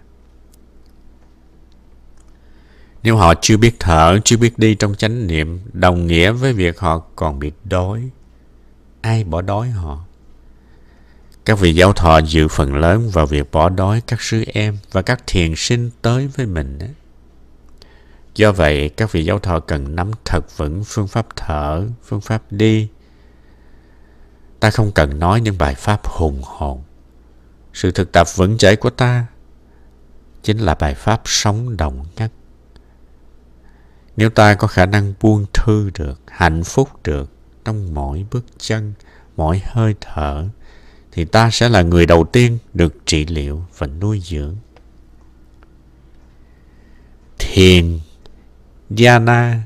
Nếu 3.02 3.16
họ 3.16 3.34
chưa 3.40 3.56
biết 3.56 3.76
thở, 3.78 4.18
chưa 4.24 4.36
biết 4.36 4.58
đi 4.58 4.74
trong 4.74 4.94
chánh 4.94 5.26
niệm, 5.26 5.60
đồng 5.72 6.06
nghĩa 6.06 6.32
với 6.32 6.52
việc 6.52 6.80
họ 6.80 6.98
còn 7.16 7.38
bị 7.38 7.52
đói. 7.64 8.10
Ai 9.00 9.24
bỏ 9.24 9.40
đói 9.40 9.70
họ? 9.70 10.04
Các 11.44 11.58
vị 11.58 11.74
giáo 11.74 11.92
thọ 11.92 12.18
dự 12.18 12.48
phần 12.48 12.74
lớn 12.74 13.10
vào 13.10 13.26
việc 13.26 13.50
bỏ 13.50 13.68
đói 13.68 14.00
các 14.06 14.20
sư 14.20 14.44
em 14.46 14.78
và 14.92 15.02
các 15.02 15.22
thiền 15.26 15.54
sinh 15.56 15.90
tới 16.02 16.28
với 16.36 16.46
mình. 16.46 16.78
Do 18.40 18.52
vậy, 18.52 18.88
các 18.88 19.12
vị 19.12 19.24
giáo 19.24 19.38
thọ 19.38 19.60
cần 19.60 19.96
nắm 19.96 20.10
thật 20.24 20.56
vững 20.56 20.82
phương 20.84 21.08
pháp 21.08 21.26
thở, 21.36 21.86
phương 22.02 22.20
pháp 22.20 22.42
đi. 22.50 22.88
Ta 24.60 24.70
không 24.70 24.92
cần 24.92 25.18
nói 25.18 25.40
những 25.40 25.58
bài 25.58 25.74
pháp 25.74 26.06
hùng 26.06 26.40
hồn. 26.44 26.82
Sự 27.72 27.90
thực 27.90 28.12
tập 28.12 28.26
vững 28.36 28.58
chãi 28.58 28.76
của 28.76 28.90
ta 28.90 29.26
chính 30.42 30.58
là 30.58 30.74
bài 30.74 30.94
pháp 30.94 31.22
sống 31.24 31.76
động 31.76 32.04
nhất. 32.16 32.32
Nếu 34.16 34.30
ta 34.30 34.54
có 34.54 34.66
khả 34.66 34.86
năng 34.86 35.14
buông 35.20 35.46
thư 35.54 35.90
được, 35.98 36.20
hạnh 36.26 36.64
phúc 36.64 36.88
được 37.04 37.30
trong 37.64 37.94
mỗi 37.94 38.26
bước 38.30 38.44
chân, 38.58 38.92
mỗi 39.36 39.62
hơi 39.64 39.94
thở, 40.00 40.48
thì 41.12 41.24
ta 41.24 41.50
sẽ 41.50 41.68
là 41.68 41.82
người 41.82 42.06
đầu 42.06 42.24
tiên 42.24 42.58
được 42.74 42.94
trị 43.06 43.26
liệu 43.26 43.64
và 43.78 43.86
nuôi 43.86 44.20
dưỡng. 44.24 44.56
Thiền 47.38 47.98
Dhyana 48.90 49.62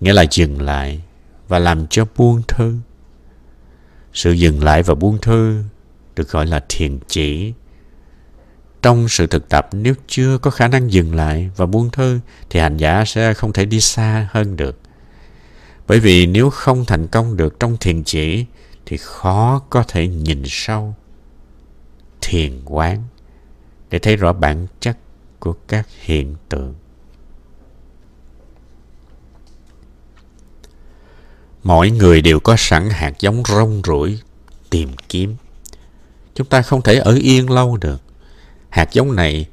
nghĩa 0.00 0.12
là 0.12 0.24
dừng 0.30 0.62
lại 0.62 1.02
và 1.48 1.58
làm 1.58 1.86
cho 1.86 2.06
buông 2.16 2.42
thư. 2.48 2.76
Sự 4.12 4.32
dừng 4.32 4.64
lại 4.64 4.82
và 4.82 4.94
buông 4.94 5.18
thư 5.18 5.62
được 6.16 6.30
gọi 6.30 6.46
là 6.46 6.64
thiền 6.68 6.98
chỉ. 7.06 7.52
Trong 8.82 9.08
sự 9.08 9.26
thực 9.26 9.48
tập, 9.48 9.68
nếu 9.72 9.94
chưa 10.06 10.38
có 10.38 10.50
khả 10.50 10.68
năng 10.68 10.92
dừng 10.92 11.14
lại 11.14 11.50
và 11.56 11.66
buông 11.66 11.90
thư 11.90 12.20
thì 12.50 12.60
hành 12.60 12.76
giả 12.76 13.04
sẽ 13.06 13.34
không 13.34 13.52
thể 13.52 13.64
đi 13.64 13.80
xa 13.80 14.28
hơn 14.30 14.56
được. 14.56 14.78
Bởi 15.86 16.00
vì 16.00 16.26
nếu 16.26 16.50
không 16.50 16.84
thành 16.84 17.06
công 17.06 17.36
được 17.36 17.60
trong 17.60 17.76
thiền 17.80 18.04
chỉ 18.04 18.46
thì 18.86 18.96
khó 18.96 19.62
có 19.70 19.84
thể 19.88 20.08
nhìn 20.08 20.42
sâu 20.46 20.94
thiền 22.20 22.60
quán 22.64 23.02
để 23.90 23.98
thấy 23.98 24.16
rõ 24.16 24.32
bản 24.32 24.66
chất 24.80 24.96
của 25.38 25.52
các 25.52 25.86
hiện 26.00 26.36
tượng. 26.48 26.74
Mỗi 31.62 31.90
người 31.90 32.20
đều 32.20 32.40
có 32.40 32.54
sẵn 32.58 32.90
hạt 32.90 33.12
giống 33.20 33.42
rong 33.48 33.82
ruổi 33.86 34.18
tìm 34.70 34.88
kiếm. 35.08 35.36
Chúng 36.34 36.46
ta 36.46 36.62
không 36.62 36.82
thể 36.82 36.96
ở 36.96 37.14
yên 37.14 37.50
lâu 37.50 37.76
được. 37.76 38.02
Hạt 38.68 38.92
giống 38.92 39.16
này 39.16 39.46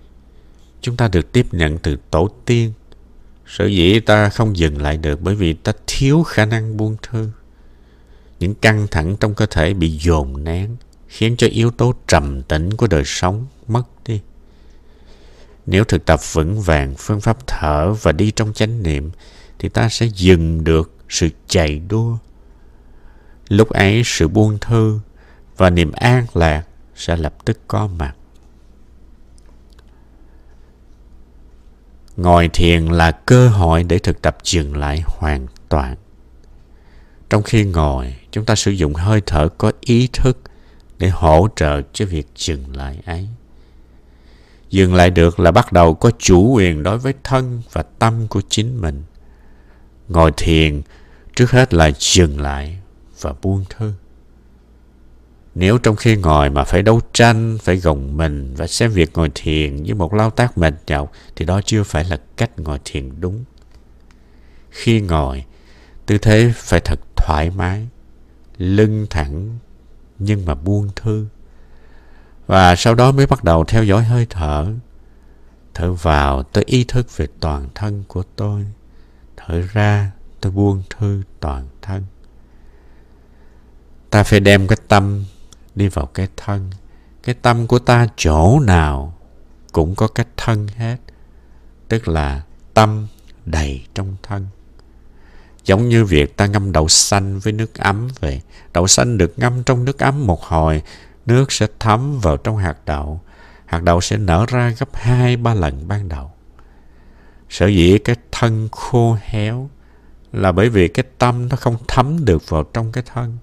chúng 0.81 0.97
ta 0.97 1.07
được 1.07 1.31
tiếp 1.31 1.53
nhận 1.53 1.77
từ 1.77 1.97
tổ 2.11 2.29
tiên. 2.45 2.73
Sở 3.47 3.65
dĩ 3.65 3.99
ta 3.99 4.29
không 4.29 4.57
dừng 4.57 4.81
lại 4.81 4.97
được 4.97 5.21
bởi 5.21 5.35
vì 5.35 5.53
ta 5.53 5.71
thiếu 5.87 6.23
khả 6.23 6.45
năng 6.45 6.77
buông 6.77 6.95
thư. 7.01 7.29
Những 8.39 8.55
căng 8.55 8.87
thẳng 8.91 9.15
trong 9.19 9.35
cơ 9.35 9.45
thể 9.45 9.73
bị 9.73 9.89
dồn 9.89 10.43
nén, 10.43 10.75
khiến 11.07 11.35
cho 11.37 11.47
yếu 11.51 11.71
tố 11.71 11.93
trầm 12.07 12.43
tĩnh 12.43 12.73
của 12.73 12.87
đời 12.87 13.03
sống 13.05 13.45
mất 13.67 13.83
đi. 14.05 14.21
Nếu 15.65 15.83
thực 15.83 16.05
tập 16.05 16.19
vững 16.33 16.61
vàng 16.61 16.95
phương 16.97 17.21
pháp 17.21 17.47
thở 17.47 17.93
và 18.01 18.11
đi 18.11 18.31
trong 18.31 18.53
chánh 18.53 18.83
niệm, 18.83 19.11
thì 19.59 19.69
ta 19.69 19.89
sẽ 19.89 20.05
dừng 20.05 20.63
được 20.63 20.98
sự 21.09 21.29
chạy 21.47 21.79
đua. 21.79 22.17
Lúc 23.47 23.69
ấy 23.69 24.01
sự 24.05 24.27
buông 24.27 24.57
thư 24.61 24.99
và 25.57 25.69
niềm 25.69 25.91
an 25.91 26.25
lạc 26.33 26.63
sẽ 26.95 27.17
lập 27.17 27.33
tức 27.45 27.59
có 27.67 27.87
mặt. 27.87 28.15
Ngồi 32.17 32.49
thiền 32.53 32.85
là 32.85 33.11
cơ 33.11 33.49
hội 33.49 33.83
để 33.83 33.99
thực 33.99 34.21
tập 34.21 34.37
dừng 34.43 34.77
lại 34.77 35.03
hoàn 35.05 35.47
toàn. 35.69 35.95
Trong 37.29 37.43
khi 37.43 37.65
ngồi, 37.65 38.15
chúng 38.31 38.45
ta 38.45 38.55
sử 38.55 38.71
dụng 38.71 38.93
hơi 38.93 39.21
thở 39.25 39.49
có 39.57 39.71
ý 39.81 40.09
thức 40.13 40.37
để 40.97 41.09
hỗ 41.09 41.47
trợ 41.55 41.81
cho 41.93 42.05
việc 42.05 42.27
dừng 42.35 42.75
lại 42.75 42.99
ấy. 43.05 43.27
Dừng 44.69 44.95
lại 44.95 45.09
được 45.09 45.39
là 45.39 45.51
bắt 45.51 45.73
đầu 45.73 45.93
có 45.93 46.11
chủ 46.19 46.53
quyền 46.53 46.83
đối 46.83 46.97
với 46.97 47.13
thân 47.23 47.61
và 47.71 47.83
tâm 47.99 48.27
của 48.27 48.41
chính 48.49 48.81
mình. 48.81 49.03
Ngồi 50.07 50.31
thiền 50.37 50.81
trước 51.39 51.51
hết 51.51 51.73
là 51.73 51.91
dừng 51.99 52.41
lại 52.41 52.79
và 53.21 53.33
buông 53.41 53.65
thư. 53.69 53.93
Nếu 55.55 55.77
trong 55.77 55.95
khi 55.95 56.15
ngồi 56.15 56.49
mà 56.49 56.63
phải 56.63 56.81
đấu 56.81 57.01
tranh, 57.13 57.57
phải 57.63 57.77
gồng 57.77 58.17
mình 58.17 58.55
và 58.55 58.67
xem 58.67 58.91
việc 58.91 59.13
ngồi 59.13 59.31
thiền 59.35 59.75
như 59.75 59.95
một 59.95 60.13
lao 60.13 60.29
tác 60.29 60.57
mệt 60.57 60.73
nhọc 60.87 61.11
thì 61.35 61.45
đó 61.45 61.61
chưa 61.65 61.83
phải 61.83 62.03
là 62.03 62.19
cách 62.37 62.59
ngồi 62.59 62.79
thiền 62.85 63.21
đúng. 63.21 63.43
Khi 64.69 65.01
ngồi, 65.01 65.45
tư 66.05 66.17
thế 66.17 66.53
phải 66.55 66.79
thật 66.79 66.99
thoải 67.15 67.49
mái, 67.49 67.87
lưng 68.57 69.07
thẳng 69.09 69.57
nhưng 70.19 70.45
mà 70.45 70.55
buông 70.55 70.89
thư. 70.95 71.25
Và 72.47 72.75
sau 72.75 72.95
đó 72.95 73.11
mới 73.11 73.27
bắt 73.27 73.43
đầu 73.43 73.63
theo 73.63 73.83
dõi 73.83 74.03
hơi 74.03 74.27
thở. 74.29 74.73
Thở 75.73 75.93
vào 75.93 76.43
tôi 76.43 76.63
ý 76.67 76.83
thức 76.83 77.17
về 77.17 77.27
toàn 77.39 77.67
thân 77.75 78.03
của 78.07 78.23
tôi. 78.35 78.65
Thở 79.37 79.61
ra 79.73 80.11
tôi 80.41 80.51
buông 80.51 80.83
thư 80.89 81.21
toàn 81.39 81.67
thân. 81.81 82.03
Ta 84.09 84.23
phải 84.23 84.39
đem 84.39 84.67
cái 84.67 84.77
tâm 84.87 85.25
đi 85.75 85.87
vào 85.87 86.05
cái 86.05 86.27
thân. 86.37 86.69
Cái 87.23 87.35
tâm 87.41 87.67
của 87.67 87.79
ta 87.79 88.07
chỗ 88.15 88.59
nào 88.59 89.17
cũng 89.71 89.95
có 89.95 90.07
cái 90.07 90.25
thân 90.37 90.67
hết. 90.67 90.97
Tức 91.87 92.07
là 92.07 92.43
tâm 92.73 93.07
đầy 93.45 93.85
trong 93.93 94.15
thân. 94.23 94.47
Giống 95.65 95.89
như 95.89 96.05
việc 96.05 96.37
ta 96.37 96.45
ngâm 96.45 96.71
đậu 96.71 96.87
xanh 96.87 97.39
với 97.39 97.53
nước 97.53 97.77
ấm 97.77 98.07
vậy. 98.19 98.41
Đậu 98.73 98.87
xanh 98.87 99.17
được 99.17 99.39
ngâm 99.39 99.63
trong 99.63 99.85
nước 99.85 99.99
ấm 99.99 100.27
một 100.27 100.43
hồi, 100.43 100.81
nước 101.25 101.51
sẽ 101.51 101.67
thấm 101.79 102.19
vào 102.19 102.37
trong 102.37 102.57
hạt 102.57 102.77
đậu. 102.85 103.21
Hạt 103.65 103.83
đậu 103.83 104.01
sẽ 104.01 104.17
nở 104.17 104.45
ra 104.47 104.73
gấp 104.79 104.89
hai 104.93 105.37
ba 105.37 105.53
lần 105.53 105.87
ban 105.87 106.09
đầu. 106.09 106.31
Sở 107.49 107.67
dĩ 107.67 107.97
cái 107.97 108.15
thân 108.31 108.69
khô 108.71 109.17
héo 109.21 109.69
là 110.33 110.51
bởi 110.51 110.69
vì 110.69 110.87
cái 110.87 111.05
tâm 111.17 111.49
nó 111.49 111.55
không 111.55 111.77
thấm 111.87 112.25
được 112.25 112.49
vào 112.49 112.63
trong 112.63 112.91
cái 112.91 113.03
thân. 113.13 113.37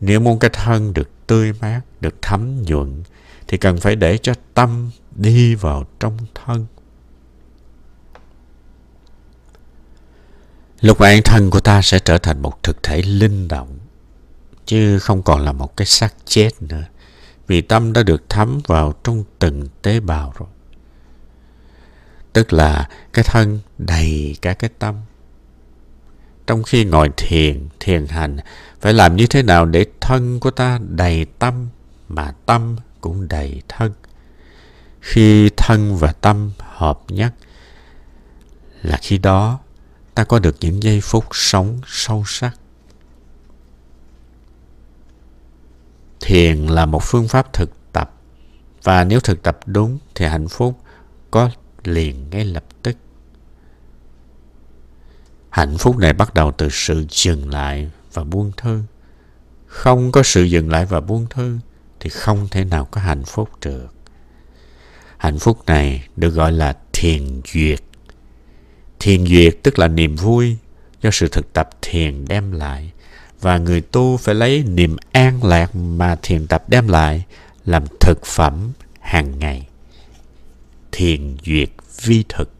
Nếu 0.00 0.20
muốn 0.20 0.38
cái 0.38 0.50
thân 0.52 0.94
được 0.94 1.26
tươi 1.26 1.52
mát, 1.60 1.80
được 2.00 2.14
thấm 2.22 2.62
nhuận, 2.62 3.02
thì 3.48 3.58
cần 3.58 3.80
phải 3.80 3.96
để 3.96 4.18
cho 4.18 4.34
tâm 4.54 4.90
đi 5.14 5.54
vào 5.54 5.84
trong 6.00 6.18
thân. 6.34 6.66
Lúc 10.80 10.98
ấy 10.98 11.20
thân 11.20 11.50
của 11.50 11.60
ta 11.60 11.82
sẽ 11.82 11.98
trở 11.98 12.18
thành 12.18 12.42
một 12.42 12.62
thực 12.62 12.82
thể 12.82 13.02
linh 13.02 13.48
động, 13.48 13.78
chứ 14.66 14.98
không 14.98 15.22
còn 15.22 15.40
là 15.40 15.52
một 15.52 15.76
cái 15.76 15.86
xác 15.86 16.14
chết 16.24 16.62
nữa. 16.62 16.84
Vì 17.46 17.60
tâm 17.60 17.92
đã 17.92 18.02
được 18.02 18.22
thấm 18.28 18.60
vào 18.66 18.94
trong 19.04 19.24
từng 19.38 19.68
tế 19.82 20.00
bào 20.00 20.34
rồi. 20.38 20.48
Tức 22.32 22.52
là 22.52 22.88
cái 23.12 23.24
thân 23.28 23.60
đầy 23.78 24.36
cả 24.42 24.54
cái 24.54 24.70
tâm. 24.78 24.94
Trong 26.46 26.62
khi 26.62 26.84
ngồi 26.84 27.10
thiền, 27.16 27.68
thiền 27.80 28.06
hành, 28.06 28.36
phải 28.80 28.92
làm 28.92 29.16
như 29.16 29.26
thế 29.26 29.42
nào 29.42 29.64
để 29.64 29.86
thân 30.00 30.40
của 30.40 30.50
ta 30.50 30.78
đầy 30.88 31.26
tâm, 31.38 31.68
mà 32.08 32.34
tâm 32.46 32.76
cũng 33.00 33.28
đầy 33.28 33.62
thân. 33.68 33.92
Khi 35.00 35.50
thân 35.56 35.96
và 35.96 36.12
tâm 36.12 36.52
hợp 36.58 37.00
nhất, 37.08 37.32
là 38.82 38.98
khi 39.02 39.18
đó 39.18 39.58
ta 40.14 40.24
có 40.24 40.38
được 40.38 40.56
những 40.60 40.82
giây 40.82 41.00
phút 41.00 41.24
sống 41.32 41.80
sâu 41.86 42.24
sắc. 42.26 42.56
Thiền 46.20 46.66
là 46.66 46.86
một 46.86 47.02
phương 47.02 47.28
pháp 47.28 47.52
thực 47.52 47.70
tập 47.92 48.12
và 48.82 49.04
nếu 49.04 49.20
thực 49.20 49.42
tập 49.42 49.58
đúng 49.66 49.98
thì 50.14 50.26
hạnh 50.26 50.48
phúc 50.48 50.80
có 51.30 51.50
liền 51.84 52.30
ngay 52.30 52.44
lập 52.44 52.64
tức. 52.82 52.96
Hạnh 55.56 55.78
phúc 55.78 55.98
này 55.98 56.12
bắt 56.12 56.34
đầu 56.34 56.52
từ 56.52 56.68
sự 56.70 57.04
dừng 57.10 57.50
lại 57.50 57.90
và 58.12 58.24
buông 58.24 58.52
thư. 58.56 58.82
Không 59.66 60.12
có 60.12 60.22
sự 60.22 60.42
dừng 60.42 60.70
lại 60.70 60.86
và 60.86 61.00
buông 61.00 61.26
thư 61.30 61.58
thì 62.00 62.10
không 62.10 62.48
thể 62.50 62.64
nào 62.64 62.84
có 62.84 63.00
hạnh 63.00 63.24
phúc 63.24 63.50
được. 63.64 63.86
Hạnh 65.16 65.38
phúc 65.38 65.66
này 65.66 66.08
được 66.16 66.28
gọi 66.30 66.52
là 66.52 66.76
thiền 66.92 67.40
duyệt. 67.52 67.80
Thiền 69.00 69.26
duyệt 69.26 69.58
tức 69.62 69.78
là 69.78 69.88
niềm 69.88 70.16
vui 70.16 70.56
do 71.02 71.10
sự 71.12 71.28
thực 71.28 71.52
tập 71.52 71.68
thiền 71.82 72.24
đem 72.28 72.52
lại, 72.52 72.92
và 73.40 73.58
người 73.58 73.80
tu 73.80 74.16
phải 74.16 74.34
lấy 74.34 74.64
niềm 74.66 74.96
an 75.12 75.44
lạc 75.44 75.76
mà 75.76 76.16
thiền 76.22 76.46
tập 76.46 76.64
đem 76.68 76.88
lại 76.88 77.24
làm 77.64 77.84
thực 78.00 78.26
phẩm 78.26 78.72
hàng 79.00 79.38
ngày. 79.38 79.68
Thiền 80.92 81.36
duyệt 81.44 81.70
vi 82.02 82.24
thực. 82.28 82.55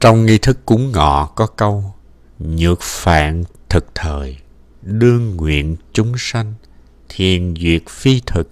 Trong 0.00 0.26
nghi 0.26 0.38
thức 0.38 0.58
cúng 0.66 0.92
ngọ 0.92 1.26
có 1.26 1.46
câu 1.46 1.94
Nhược 2.38 2.80
phạn 2.82 3.44
thực 3.68 3.86
thời, 3.94 4.36
đương 4.82 5.36
nguyện 5.36 5.76
chúng 5.92 6.12
sanh, 6.18 6.54
thiền 7.08 7.54
duyệt 7.56 7.82
phi 7.88 8.20
thực, 8.26 8.50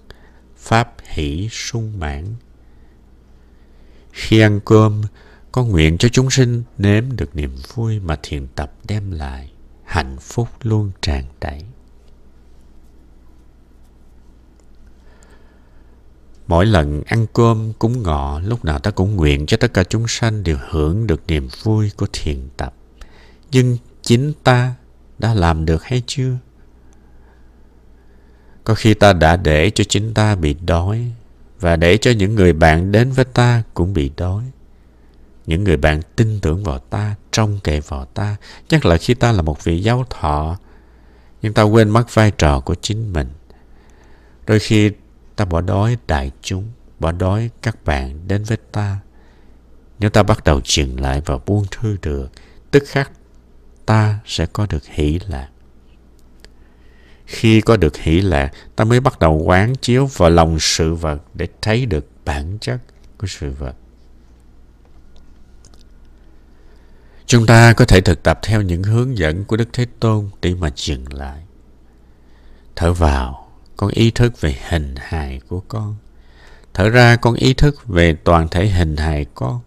pháp 0.56 0.94
hỷ 1.04 1.48
sung 1.52 1.98
mãn. 1.98 2.24
Khi 4.12 4.40
ăn 4.40 4.60
cơm, 4.64 5.02
con 5.52 5.70
nguyện 5.70 5.98
cho 5.98 6.08
chúng 6.08 6.30
sinh 6.30 6.62
nếm 6.78 7.16
được 7.16 7.36
niềm 7.36 7.56
vui 7.74 8.00
mà 8.00 8.18
thiền 8.22 8.46
tập 8.54 8.72
đem 8.88 9.10
lại, 9.10 9.52
hạnh 9.84 10.16
phúc 10.20 10.48
luôn 10.62 10.90
tràn 11.02 11.24
đầy. 11.40 11.62
Mỗi 16.46 16.66
lần 16.66 17.02
ăn 17.06 17.26
cơm 17.32 17.72
cúng 17.78 18.02
ngọ, 18.02 18.40
lúc 18.40 18.64
nào 18.64 18.78
ta 18.78 18.90
cũng 18.90 19.16
nguyện 19.16 19.46
cho 19.46 19.56
tất 19.56 19.74
cả 19.74 19.84
chúng 19.84 20.08
sanh 20.08 20.42
đều 20.42 20.56
hưởng 20.68 21.06
được 21.06 21.22
niềm 21.26 21.48
vui 21.62 21.90
của 21.96 22.06
thiền 22.12 22.48
tập. 22.56 22.74
Nhưng 23.50 23.76
chính 24.02 24.32
ta 24.44 24.74
đã 25.18 25.34
làm 25.34 25.64
được 25.64 25.84
hay 25.84 26.02
chưa? 26.06 26.36
Có 28.64 28.74
khi 28.74 28.94
ta 28.94 29.12
đã 29.12 29.36
để 29.36 29.70
cho 29.70 29.84
chính 29.88 30.14
ta 30.14 30.34
bị 30.34 30.54
đói 30.54 31.12
và 31.60 31.76
để 31.76 31.96
cho 31.96 32.10
những 32.10 32.34
người 32.34 32.52
bạn 32.52 32.92
đến 32.92 33.10
với 33.10 33.24
ta 33.24 33.62
cũng 33.74 33.94
bị 33.94 34.10
đói. 34.16 34.44
Những 35.46 35.64
người 35.64 35.76
bạn 35.76 36.00
tin 36.16 36.40
tưởng 36.40 36.64
vào 36.64 36.78
ta, 36.78 37.14
trông 37.32 37.60
cậy 37.64 37.80
vào 37.80 38.04
ta, 38.04 38.36
chắc 38.68 38.84
là 38.86 38.96
khi 38.96 39.14
ta 39.14 39.32
là 39.32 39.42
một 39.42 39.64
vị 39.64 39.80
giáo 39.80 40.04
thọ, 40.10 40.58
nhưng 41.42 41.52
ta 41.52 41.62
quên 41.62 41.90
mất 41.90 42.14
vai 42.14 42.30
trò 42.30 42.60
của 42.60 42.74
chính 42.74 43.12
mình. 43.12 43.28
Đôi 44.46 44.58
khi 44.58 44.90
ta 45.36 45.44
bỏ 45.44 45.60
đói 45.60 45.96
đại 46.06 46.30
chúng, 46.42 46.70
bỏ 46.98 47.12
đói 47.12 47.50
các 47.62 47.84
bạn 47.84 48.28
đến 48.28 48.44
với 48.44 48.58
ta. 48.72 48.98
Nếu 49.98 50.10
ta 50.10 50.22
bắt 50.22 50.44
đầu 50.44 50.60
dừng 50.64 51.00
lại 51.00 51.22
và 51.26 51.38
buông 51.46 51.64
thư 51.70 51.96
được, 52.02 52.30
tức 52.70 52.82
khắc 52.86 53.10
ta 53.86 54.18
sẽ 54.26 54.46
có 54.46 54.66
được 54.70 54.84
hỷ 54.84 55.18
lạc. 55.28 55.48
Khi 57.26 57.60
có 57.60 57.76
được 57.76 57.96
hỷ 57.96 58.20
lạc, 58.20 58.52
ta 58.76 58.84
mới 58.84 59.00
bắt 59.00 59.18
đầu 59.18 59.42
quán 59.44 59.74
chiếu 59.74 60.06
vào 60.06 60.30
lòng 60.30 60.56
sự 60.60 60.94
vật 60.94 61.22
để 61.34 61.48
thấy 61.62 61.86
được 61.86 62.06
bản 62.24 62.58
chất 62.60 62.78
của 63.18 63.26
sự 63.26 63.50
vật. 63.50 63.74
Chúng 67.26 67.46
ta 67.46 67.72
có 67.72 67.84
thể 67.84 68.00
thực 68.00 68.22
tập 68.22 68.38
theo 68.42 68.62
những 68.62 68.82
hướng 68.82 69.18
dẫn 69.18 69.44
của 69.44 69.56
Đức 69.56 69.68
Thế 69.72 69.86
Tôn 70.00 70.30
để 70.42 70.54
mà 70.54 70.70
dừng 70.76 71.04
lại. 71.12 71.42
Thở 72.76 72.92
vào, 72.92 73.45
con 73.76 73.90
ý 73.90 74.10
thức 74.10 74.40
về 74.40 74.56
hình 74.68 74.94
hài 74.98 75.40
của 75.48 75.60
con. 75.60 75.96
Thở 76.74 76.88
ra, 76.88 77.16
con 77.16 77.34
ý 77.34 77.54
thức 77.54 77.86
về 77.86 78.16
toàn 78.24 78.48
thể 78.48 78.66
hình 78.66 78.96
hài 78.96 79.26
con. 79.34 79.60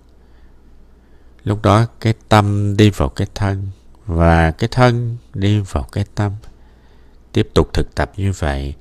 Lúc 1.44 1.62
đó 1.62 1.86
cái 2.00 2.14
tâm 2.30 2.78
đi 2.78 2.90
vào 2.90 3.10
cái 3.10 3.28
thân 3.36 3.68
và 4.06 4.52
cái 4.52 4.68
thân 4.72 5.18
đi 5.34 5.60
vào 5.60 5.84
cái 5.84 6.06
tâm. 6.16 6.32
Tiếp 7.32 7.50
tục 7.54 7.74
thực 7.74 7.96
tập 7.96 8.12
như 8.18 8.32
vậy, 8.32 8.74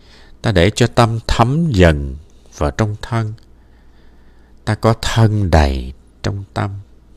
ta 0.42 0.52
để 0.52 0.70
cho 0.70 0.86
tâm 0.86 1.18
thấm 1.26 1.70
dần 1.70 2.16
vào 2.56 2.70
trong 2.70 2.96
thân. 3.02 3.32
Ta 4.64 4.74
có 4.74 4.94
thân 5.02 5.50
đầy 5.50 5.92
trong 6.22 6.44
tâm 6.54 6.70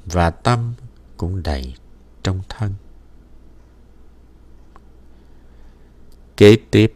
và 0.05 0.29
tâm 0.29 0.73
cũng 1.17 1.43
đầy 1.43 1.75
trong 2.23 2.41
thân. 2.49 2.73
Kế 6.37 6.57
tiếp, 6.71 6.93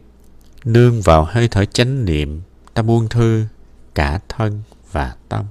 nương 0.66 1.02
vào 1.02 1.24
hơi 1.24 1.48
thở 1.48 1.64
chánh 1.64 2.04
niệm, 2.04 2.42
ta 2.74 2.82
buông 2.82 3.08
thư 3.08 3.46
cả 3.94 4.20
thân 4.28 4.62
và 4.92 5.16
tâm. 5.28 5.44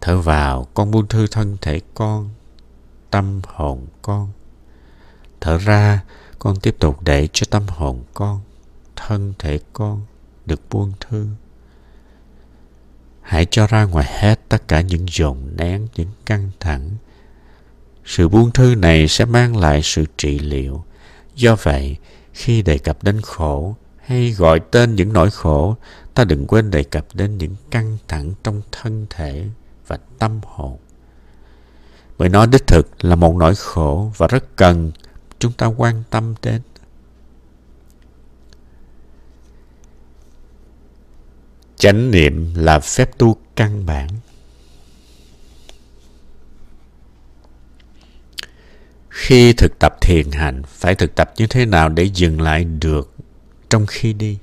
Thở 0.00 0.20
vào, 0.20 0.66
con 0.74 0.90
buông 0.90 1.06
thư 1.06 1.26
thân 1.26 1.56
thể 1.60 1.80
con, 1.94 2.30
tâm 3.10 3.40
hồn 3.46 3.86
con. 4.02 4.32
Thở 5.40 5.58
ra, 5.58 6.02
con 6.38 6.60
tiếp 6.60 6.76
tục 6.78 7.02
để 7.02 7.28
cho 7.32 7.46
tâm 7.50 7.62
hồn 7.68 8.04
con, 8.14 8.40
thân 8.96 9.34
thể 9.38 9.58
con 9.72 10.02
được 10.46 10.60
buông 10.70 10.92
thư. 11.00 11.28
Hãy 13.22 13.46
cho 13.50 13.66
ra 13.66 13.84
ngoài 13.84 14.06
hết 14.20 14.40
tất 14.48 14.68
cả 14.68 14.80
những 14.80 15.06
dồn 15.08 15.56
nén, 15.56 15.86
những 15.96 16.10
căng 16.26 16.50
thẳng. 16.60 16.90
Sự 18.04 18.28
buông 18.28 18.50
thư 18.50 18.74
này 18.74 19.08
sẽ 19.08 19.24
mang 19.24 19.56
lại 19.56 19.80
sự 19.82 20.04
trị 20.16 20.38
liệu. 20.38 20.84
Do 21.34 21.56
vậy, 21.62 21.96
khi 22.32 22.62
đề 22.62 22.78
cập 22.78 23.02
đến 23.02 23.20
khổ 23.20 23.76
hay 24.06 24.30
gọi 24.30 24.60
tên 24.70 24.94
những 24.94 25.12
nỗi 25.12 25.30
khổ, 25.30 25.76
ta 26.14 26.24
đừng 26.24 26.46
quên 26.46 26.70
đề 26.70 26.82
cập 26.82 27.06
đến 27.14 27.38
những 27.38 27.56
căng 27.70 27.98
thẳng 28.08 28.32
trong 28.42 28.62
thân 28.72 29.06
thể 29.10 29.46
và 29.86 29.98
tâm 30.18 30.40
hồn. 30.44 30.78
Bởi 32.18 32.28
nó 32.28 32.46
đích 32.46 32.66
thực 32.66 33.04
là 33.04 33.14
một 33.14 33.36
nỗi 33.36 33.54
khổ 33.54 34.12
và 34.16 34.26
rất 34.26 34.56
cần 34.56 34.92
chúng 35.38 35.52
ta 35.52 35.66
quan 35.66 36.02
tâm 36.10 36.34
đến. 36.42 36.62
Chánh 41.76 42.10
niệm 42.10 42.54
là 42.54 42.80
phép 42.80 43.18
tu 43.18 43.36
căn 43.56 43.86
bản. 43.86 44.08
Khi 49.08 49.52
thực 49.52 49.78
tập 49.78 49.96
thiền 50.00 50.30
hành 50.30 50.62
phải 50.66 50.94
thực 50.94 51.14
tập 51.14 51.32
như 51.36 51.46
thế 51.46 51.66
nào 51.66 51.88
để 51.88 52.04
dừng 52.04 52.40
lại 52.40 52.64
được 52.64 53.15
trong 53.70 53.86
khi 53.86 54.12
đi 54.12 54.38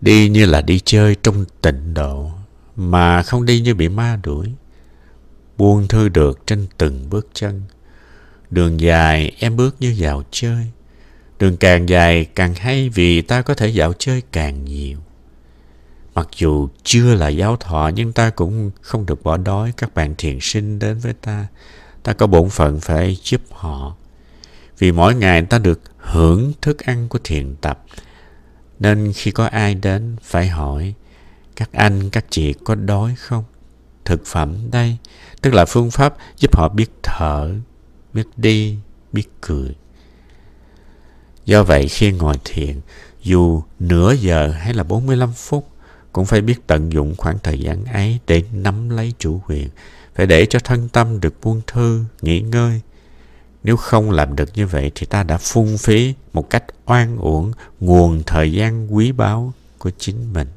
đi 0.00 0.28
như 0.28 0.46
là 0.46 0.60
đi 0.62 0.80
chơi 0.84 1.16
trong 1.22 1.44
tịnh 1.62 1.94
độ, 1.94 2.30
mà 2.76 3.22
không 3.22 3.44
đi 3.44 3.60
như 3.60 3.74
bị 3.74 3.88
ma 3.88 4.18
đuổi 4.22 4.52
buông 5.56 5.88
thư 5.88 6.08
được 6.08 6.46
trên 6.46 6.66
từng 6.78 7.10
bước 7.10 7.28
chân 7.32 7.62
Đường 8.50 8.80
dài 8.80 9.32
em 9.38 9.56
bước 9.56 9.76
như 9.80 9.88
dạo 9.88 10.22
chơi. 10.30 10.66
Đường 11.38 11.56
càng 11.56 11.88
dài 11.88 12.24
càng 12.24 12.54
hay 12.54 12.88
vì 12.88 13.22
ta 13.22 13.42
có 13.42 13.54
thể 13.54 13.68
dạo 13.68 13.92
chơi 13.92 14.22
càng 14.32 14.64
nhiều. 14.64 14.98
Mặc 16.14 16.28
dù 16.36 16.68
chưa 16.82 17.14
là 17.14 17.28
giáo 17.28 17.56
thọ, 17.56 17.90
nhưng 17.94 18.12
ta 18.12 18.30
cũng 18.30 18.70
không 18.80 19.06
được 19.06 19.22
bỏ 19.22 19.36
đói 19.36 19.72
các 19.76 19.94
bạn 19.94 20.14
thiền 20.18 20.38
sinh 20.40 20.78
đến 20.78 20.98
với 20.98 21.12
ta. 21.12 21.46
Ta 22.02 22.12
có 22.12 22.26
bổn 22.26 22.48
phận 22.48 22.80
phải 22.80 23.18
giúp 23.22 23.40
họ. 23.50 23.96
Vì 24.78 24.92
mỗi 24.92 25.14
ngày 25.14 25.42
ta 25.42 25.58
được 25.58 25.80
hưởng 26.06 26.52
thức 26.62 26.78
ăn 26.78 27.08
của 27.08 27.18
thiền 27.24 27.56
tập. 27.56 27.84
Nên 28.78 29.12
khi 29.12 29.30
có 29.30 29.46
ai 29.46 29.74
đến 29.74 30.16
phải 30.22 30.48
hỏi 30.48 30.94
các 31.56 31.72
anh, 31.72 32.10
các 32.10 32.24
chị 32.30 32.52
có 32.64 32.74
đói 32.74 33.14
không? 33.14 33.44
Thực 34.04 34.26
phẩm 34.26 34.70
đây, 34.70 34.96
tức 35.42 35.54
là 35.54 35.64
phương 35.64 35.90
pháp 35.90 36.16
giúp 36.38 36.56
họ 36.56 36.68
biết 36.68 36.90
thở, 37.02 37.54
biết 38.12 38.26
đi, 38.36 38.78
biết 39.12 39.28
cười. 39.40 39.74
Do 41.44 41.62
vậy 41.62 41.88
khi 41.88 42.12
ngồi 42.12 42.36
thiền, 42.44 42.80
dù 43.22 43.62
nửa 43.78 44.12
giờ 44.12 44.50
hay 44.50 44.74
là 44.74 44.82
45 44.82 45.32
phút, 45.32 45.68
cũng 46.12 46.26
phải 46.26 46.40
biết 46.40 46.66
tận 46.66 46.92
dụng 46.92 47.14
khoảng 47.16 47.38
thời 47.42 47.60
gian 47.60 47.84
ấy 47.84 48.18
để 48.26 48.42
nắm 48.52 48.90
lấy 48.90 49.12
chủ 49.18 49.40
quyền, 49.46 49.68
phải 50.14 50.26
để 50.26 50.46
cho 50.46 50.58
thân 50.58 50.88
tâm 50.88 51.20
được 51.20 51.34
buông 51.42 51.60
thư, 51.66 52.04
nghỉ 52.22 52.40
ngơi. 52.40 52.80
Nếu 53.66 53.76
không 53.76 54.10
làm 54.10 54.36
được 54.36 54.48
như 54.54 54.66
vậy 54.66 54.92
thì 54.94 55.06
ta 55.06 55.22
đã 55.22 55.38
phung 55.38 55.78
phí 55.78 56.14
một 56.32 56.50
cách 56.50 56.64
oan 56.84 57.18
uổng 57.18 57.52
nguồn 57.80 58.22
thời 58.26 58.52
gian 58.52 58.94
quý 58.94 59.12
báu 59.12 59.52
của 59.78 59.90
chính 59.98 60.32
mình. 60.32 60.48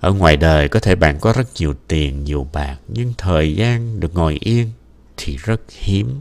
Ở 0.00 0.12
ngoài 0.12 0.36
đời 0.36 0.68
có 0.68 0.80
thể 0.80 0.94
bạn 0.94 1.18
có 1.20 1.32
rất 1.32 1.48
nhiều 1.58 1.74
tiền, 1.88 2.24
nhiều 2.24 2.46
bạc, 2.52 2.76
nhưng 2.88 3.12
thời 3.18 3.54
gian 3.54 4.00
được 4.00 4.14
ngồi 4.14 4.38
yên 4.40 4.70
thì 5.16 5.36
rất 5.36 5.60
hiếm. 5.68 6.20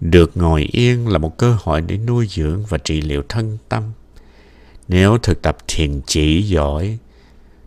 Được 0.00 0.36
ngồi 0.36 0.62
yên 0.72 1.08
là 1.08 1.18
một 1.18 1.38
cơ 1.38 1.56
hội 1.60 1.80
để 1.80 1.98
nuôi 1.98 2.26
dưỡng 2.30 2.64
và 2.68 2.78
trị 2.78 3.00
liệu 3.00 3.22
thân 3.28 3.58
tâm. 3.68 3.92
Nếu 4.88 5.18
thực 5.18 5.42
tập 5.42 5.56
thiền 5.68 6.00
chỉ 6.06 6.42
giỏi, 6.42 6.98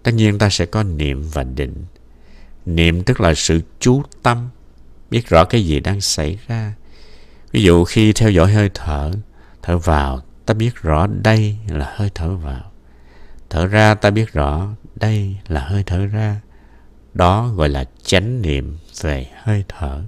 tất 0.04 0.12
nhiên 0.14 0.38
ta 0.38 0.50
sẽ 0.50 0.66
có 0.66 0.84
niệm 0.84 1.24
và 1.34 1.44
định. 1.44 1.86
Niệm 2.76 3.04
tức 3.04 3.22
là 3.22 3.34
sự 3.34 3.62
chú 3.80 4.04
tâm, 4.24 4.50
biết 5.10 5.30
rõ 5.30 5.44
cái 5.46 5.66
gì 5.66 5.80
đang 5.80 6.02
xảy 6.02 6.40
ra. 6.48 6.74
Ví 7.52 7.64
dụ 7.64 7.84
khi 7.84 8.14
theo 8.14 8.32
dõi 8.32 8.54
hơi 8.54 8.70
thở, 8.74 9.12
thở 9.62 9.78
vào, 9.78 10.22
ta 10.46 10.54
biết 10.54 10.76
rõ 10.82 11.08
đây 11.08 11.58
là 11.68 11.94
hơi 11.96 12.10
thở 12.16 12.36
vào. 12.36 12.72
Thở 13.50 13.66
ra 13.66 13.94
ta 13.96 14.10
biết 14.10 14.34
rõ 14.34 14.68
đây 14.96 15.38
là 15.48 15.62
hơi 15.62 15.84
thở 15.86 16.06
ra. 16.06 16.42
Đó 17.14 17.48
gọi 17.48 17.70
là 17.70 17.86
chánh 18.04 18.42
niệm 18.42 18.78
về 19.02 19.28
hơi 19.44 19.64
thở. 19.68 20.04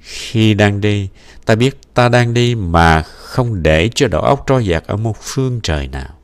Khi 0.00 0.54
đang 0.54 0.80
đi, 0.80 1.08
ta 1.46 1.54
biết 1.54 1.94
ta 1.94 2.08
đang 2.08 2.34
đi 2.34 2.54
mà 2.54 3.02
không 3.02 3.62
để 3.62 3.90
cho 3.94 4.08
đầu 4.08 4.20
óc 4.20 4.44
trôi 4.46 4.66
dạt 4.66 4.84
ở 4.86 4.96
một 4.96 5.16
phương 5.20 5.60
trời 5.62 5.88
nào. 5.88 6.18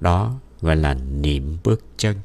Đó 0.00 0.34
gọi 0.60 0.76
là 0.76 0.94
niệm 0.94 1.58
bước 1.64 1.84
chân. 1.96 2.16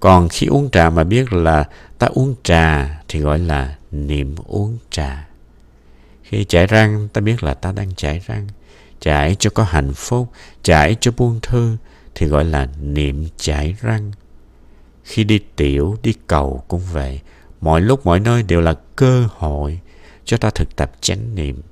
Còn 0.00 0.28
khi 0.28 0.46
uống 0.46 0.70
trà 0.70 0.90
mà 0.90 1.04
biết 1.04 1.32
là 1.32 1.64
ta 1.98 2.06
uống 2.06 2.34
trà 2.42 3.00
thì 3.08 3.20
gọi 3.20 3.38
là 3.38 3.76
niệm 3.90 4.34
uống 4.46 4.78
trà. 4.90 5.28
Khi 6.22 6.44
chải 6.44 6.66
răng 6.66 7.08
ta 7.12 7.20
biết 7.20 7.42
là 7.42 7.54
ta 7.54 7.72
đang 7.72 7.94
chải 7.94 8.22
răng. 8.26 8.46
Chải 9.00 9.36
cho 9.38 9.50
có 9.50 9.62
hạnh 9.62 9.92
phúc, 9.94 10.28
chải 10.62 10.96
cho 11.00 11.10
buông 11.16 11.40
thư 11.42 11.76
thì 12.14 12.26
gọi 12.26 12.44
là 12.44 12.68
niệm 12.80 13.26
chải 13.36 13.76
răng. 13.80 14.12
Khi 15.04 15.24
đi 15.24 15.38
tiểu, 15.56 15.96
đi 16.02 16.14
cầu 16.26 16.64
cũng 16.68 16.82
vậy 16.92 17.20
mọi 17.60 17.80
lúc 17.80 18.06
mọi 18.06 18.20
nơi 18.20 18.42
đều 18.42 18.60
là 18.60 18.74
cơ 18.96 19.28
hội 19.36 19.80
cho 20.24 20.36
ta 20.36 20.50
thực 20.50 20.76
tập 20.76 20.92
chánh 21.00 21.34
niệm 21.34 21.62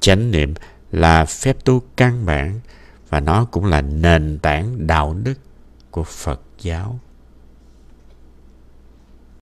chánh 0.00 0.30
niệm 0.30 0.54
là 0.92 1.24
phép 1.24 1.64
tu 1.64 1.82
căn 1.96 2.26
bản 2.26 2.60
và 3.08 3.20
nó 3.20 3.44
cũng 3.44 3.64
là 3.64 3.80
nền 3.80 4.38
tảng 4.42 4.86
đạo 4.86 5.16
đức 5.22 5.34
của 5.90 6.04
phật 6.04 6.40
giáo 6.62 6.98